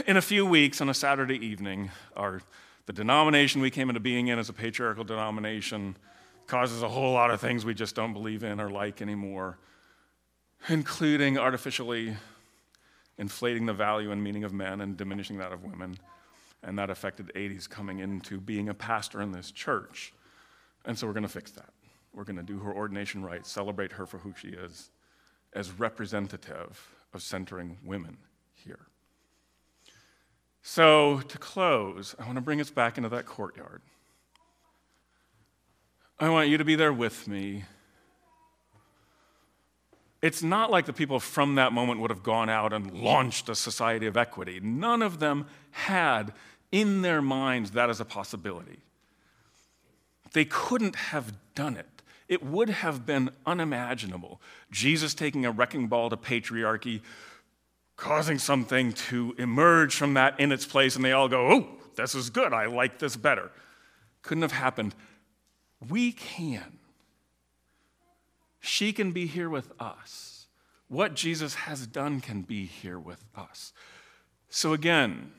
in 0.06 0.16
a 0.16 0.22
few 0.22 0.46
weeks 0.46 0.80
on 0.80 0.88
a 0.88 0.94
Saturday 0.94 1.44
evening. 1.44 1.90
Our, 2.16 2.40
the 2.86 2.92
denomination 2.92 3.60
we 3.60 3.70
came 3.70 3.88
into 3.90 4.00
being 4.00 4.28
in 4.28 4.38
as 4.38 4.48
a 4.48 4.52
patriarchal 4.52 5.04
denomination 5.04 5.96
causes 6.46 6.82
a 6.82 6.88
whole 6.88 7.12
lot 7.12 7.30
of 7.30 7.40
things 7.40 7.64
we 7.64 7.74
just 7.74 7.94
don't 7.94 8.12
believe 8.12 8.44
in 8.44 8.60
or 8.60 8.70
like 8.70 9.02
anymore, 9.02 9.58
including 10.68 11.38
artificially 11.38 12.14
inflating 13.18 13.66
the 13.66 13.72
value 13.72 14.10
and 14.10 14.22
meaning 14.22 14.44
of 14.44 14.52
men 14.52 14.80
and 14.80 14.96
diminishing 14.96 15.38
that 15.38 15.52
of 15.52 15.64
women. 15.64 15.96
And 16.62 16.78
that 16.78 16.90
affected 16.90 17.32
Adi's 17.34 17.66
coming 17.66 17.98
into 17.98 18.40
being 18.40 18.68
a 18.68 18.74
pastor 18.74 19.20
in 19.20 19.32
this 19.32 19.50
church. 19.50 20.12
And 20.84 20.98
so 20.98 21.06
we're 21.06 21.12
going 21.12 21.24
to 21.24 21.28
fix 21.28 21.50
that. 21.52 21.70
We're 22.12 22.24
going 22.24 22.36
to 22.36 22.42
do 22.42 22.58
her 22.60 22.72
ordination 22.72 23.24
right, 23.24 23.46
celebrate 23.46 23.92
her 23.92 24.06
for 24.06 24.18
who 24.18 24.34
she 24.36 24.48
is, 24.48 24.90
as 25.52 25.72
representative 25.72 26.88
of 27.14 27.22
centering 27.22 27.78
women 27.84 28.16
here. 28.52 28.86
So, 30.62 31.20
to 31.20 31.38
close, 31.38 32.14
I 32.18 32.24
want 32.24 32.36
to 32.36 32.40
bring 32.40 32.60
us 32.60 32.70
back 32.70 32.96
into 32.96 33.08
that 33.08 33.26
courtyard. 33.26 33.82
I 36.20 36.28
want 36.28 36.48
you 36.48 36.58
to 36.58 36.64
be 36.64 36.76
there 36.76 36.92
with 36.92 37.26
me 37.26 37.64
it's 40.22 40.42
not 40.42 40.70
like 40.70 40.86
the 40.86 40.92
people 40.92 41.18
from 41.18 41.56
that 41.56 41.72
moment 41.72 42.00
would 42.00 42.10
have 42.10 42.22
gone 42.22 42.48
out 42.48 42.72
and 42.72 42.92
launched 42.92 43.48
a 43.48 43.56
society 43.56 44.06
of 44.06 44.16
equity. 44.16 44.60
None 44.62 45.02
of 45.02 45.18
them 45.18 45.46
had 45.72 46.32
in 46.70 47.02
their 47.02 47.20
minds 47.20 47.72
that 47.72 47.90
as 47.90 48.00
a 48.00 48.04
possibility. 48.04 48.78
They 50.32 50.44
couldn't 50.44 50.94
have 50.94 51.32
done 51.56 51.76
it. 51.76 51.86
It 52.28 52.42
would 52.42 52.70
have 52.70 53.04
been 53.04 53.30
unimaginable. 53.44 54.40
Jesus 54.70 55.12
taking 55.12 55.44
a 55.44 55.50
wrecking 55.50 55.88
ball 55.88 56.08
to 56.08 56.16
patriarchy, 56.16 57.02
causing 57.96 58.38
something 58.38 58.92
to 58.92 59.34
emerge 59.38 59.96
from 59.96 60.14
that 60.14 60.38
in 60.38 60.52
its 60.52 60.64
place, 60.64 60.94
and 60.96 61.04
they 61.04 61.12
all 61.12 61.28
go, 61.28 61.48
Oh, 61.50 61.66
this 61.96 62.14
is 62.14 62.30
good. 62.30 62.52
I 62.52 62.66
like 62.66 62.98
this 63.00 63.16
better. 63.16 63.50
Couldn't 64.22 64.42
have 64.42 64.52
happened. 64.52 64.94
We 65.90 66.12
can. 66.12 66.78
She 68.62 68.92
can 68.92 69.10
be 69.10 69.26
here 69.26 69.50
with 69.50 69.72
us. 69.80 70.46
What 70.86 71.14
Jesus 71.14 71.54
has 71.54 71.86
done 71.86 72.20
can 72.20 72.42
be 72.42 72.64
here 72.64 72.98
with 72.98 73.24
us. 73.36 73.72
So 74.48 74.72
again, 74.72 75.32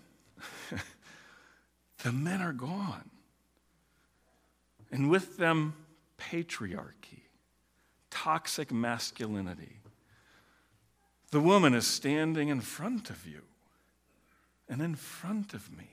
the 2.03 2.11
men 2.11 2.41
are 2.41 2.51
gone. 2.51 3.09
And 4.91 5.09
with 5.09 5.37
them, 5.37 5.73
patriarchy, 6.19 7.21
toxic 8.11 8.73
masculinity. 8.73 9.77
The 11.31 11.39
woman 11.39 11.73
is 11.73 11.87
standing 11.87 12.49
in 12.49 12.59
front 12.59 13.09
of 13.09 13.25
you 13.25 13.41
and 14.67 14.81
in 14.81 14.95
front 14.95 15.53
of 15.53 15.75
me. 15.75 15.92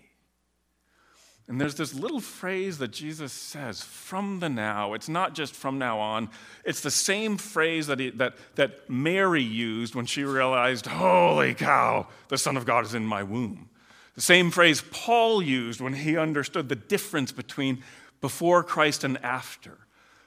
And 1.50 1.60
there's 1.60 1.74
this 1.74 1.92
little 1.92 2.20
phrase 2.20 2.78
that 2.78 2.92
Jesus 2.92 3.32
says, 3.32 3.82
from 3.82 4.38
the 4.38 4.48
now. 4.48 4.94
It's 4.94 5.08
not 5.08 5.34
just 5.34 5.52
from 5.52 5.80
now 5.80 5.98
on. 5.98 6.30
It's 6.64 6.80
the 6.80 6.92
same 6.92 7.36
phrase 7.36 7.88
that, 7.88 7.98
he, 7.98 8.10
that, 8.10 8.34
that 8.54 8.88
Mary 8.88 9.42
used 9.42 9.96
when 9.96 10.06
she 10.06 10.22
realized, 10.22 10.86
holy 10.86 11.54
cow, 11.54 12.06
the 12.28 12.38
Son 12.38 12.56
of 12.56 12.66
God 12.66 12.84
is 12.84 12.94
in 12.94 13.04
my 13.04 13.24
womb. 13.24 13.68
The 14.14 14.20
same 14.20 14.52
phrase 14.52 14.84
Paul 14.92 15.42
used 15.42 15.80
when 15.80 15.94
he 15.94 16.16
understood 16.16 16.68
the 16.68 16.76
difference 16.76 17.32
between 17.32 17.82
before 18.20 18.62
Christ 18.62 19.02
and 19.02 19.18
after. 19.18 19.76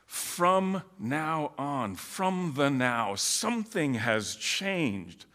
From 0.06 0.84
now 1.00 1.54
on, 1.58 1.96
from 1.96 2.56
the 2.58 2.70
now, 2.70 3.16
something 3.16 3.94
has 3.94 4.36
changed 4.36 5.26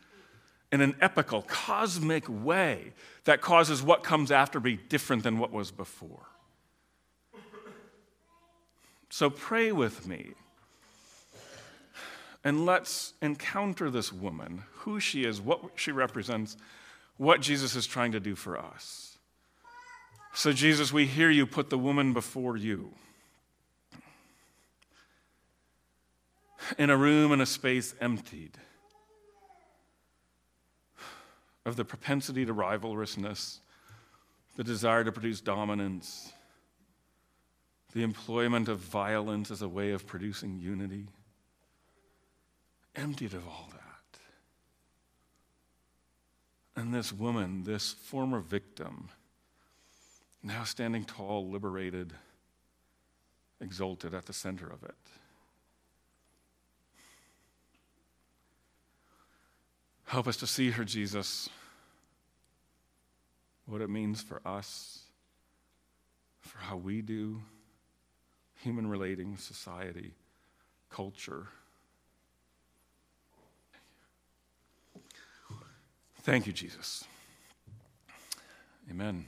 in 0.71 0.81
an 0.81 0.97
epical, 1.01 1.43
cosmic 1.43 2.25
way 2.29 2.93
that 3.25 3.41
causes 3.41 3.83
what 3.83 4.03
comes 4.03 4.31
after 4.31 4.61
be 4.61 4.77
different 4.77 5.23
than 5.23 5.39
what 5.39 5.51
was 5.51 5.71
before. 5.71 6.27
So 9.11 9.31
pray 9.31 9.73
with 9.73 10.07
me. 10.07 10.33
And 12.45 12.67
let's 12.67 13.15
encounter 13.21 13.91
this 13.91 14.13
woman, 14.13 14.63
who 14.73 15.01
she 15.01 15.25
is, 15.25 15.41
what 15.41 15.61
she 15.75 15.91
represents, 15.91 16.57
what 17.17 17.41
Jesus 17.41 17.75
is 17.75 17.87
trying 17.87 18.13
to 18.13 18.21
do 18.21 18.35
for 18.35 18.57
us. 18.57 19.19
So, 20.35 20.53
Jesus, 20.53 20.93
we 20.93 21.07
hear 21.07 21.31
you 21.31 21.47
put 21.47 21.69
the 21.69 21.79
woman 21.79 22.13
before 22.13 22.57
you. 22.57 22.93
In 26.79 26.91
a 26.91 26.97
room 26.97 27.33
and 27.33 27.43
a 27.43 27.47
space 27.47 27.95
emptied 28.01 28.57
of 31.69 31.77
the 31.77 31.85
propensity 31.85 32.45
to 32.47 32.55
rivalrousness, 32.55 33.59
the 34.57 34.65
desire 34.65 35.05
to 35.05 35.13
produce 35.13 35.41
dominance, 35.41 36.33
the 37.93 38.03
employment 38.03 38.69
of 38.69 38.79
violence 38.79 39.51
as 39.51 39.63
a 39.63 39.69
way 39.69 39.93
of 39.93 40.07
producing 40.07 40.59
unity, 40.59 41.07
emptied 42.97 43.35
of 43.35 43.47
all 43.47 43.69
that. 43.71 44.19
And 46.81 46.93
this 46.93 47.13
woman, 47.13 47.65
this 47.65 47.93
former 47.93 48.41
victim, 48.41 49.11
now 50.43 50.65
standing 50.65 51.05
tall, 51.05 51.51
liberated, 51.51 52.15
exalted 53.61 54.15
at 54.15 54.27
the 54.27 54.33
center 54.33 54.67
of 54.67 54.83
it. 54.85 54.95
Help 60.07 60.27
us 60.27 60.39
to 60.39 60.47
see 60.47 60.71
her, 60.71 60.85
Jesus, 60.85 61.51
what 63.69 63.83
it 63.83 63.91
means 63.91 64.23
for 64.23 64.41
us, 64.47 65.01
for 66.41 66.59
how 66.59 66.77
we 66.77 67.03
do 67.03 67.43
human 68.63 68.89
relating, 68.89 69.37
society, 69.37 70.15
culture. 70.91 71.47
Thank 76.23 76.47
you, 76.47 76.53
Jesus. 76.53 77.05
Amen. 78.91 79.27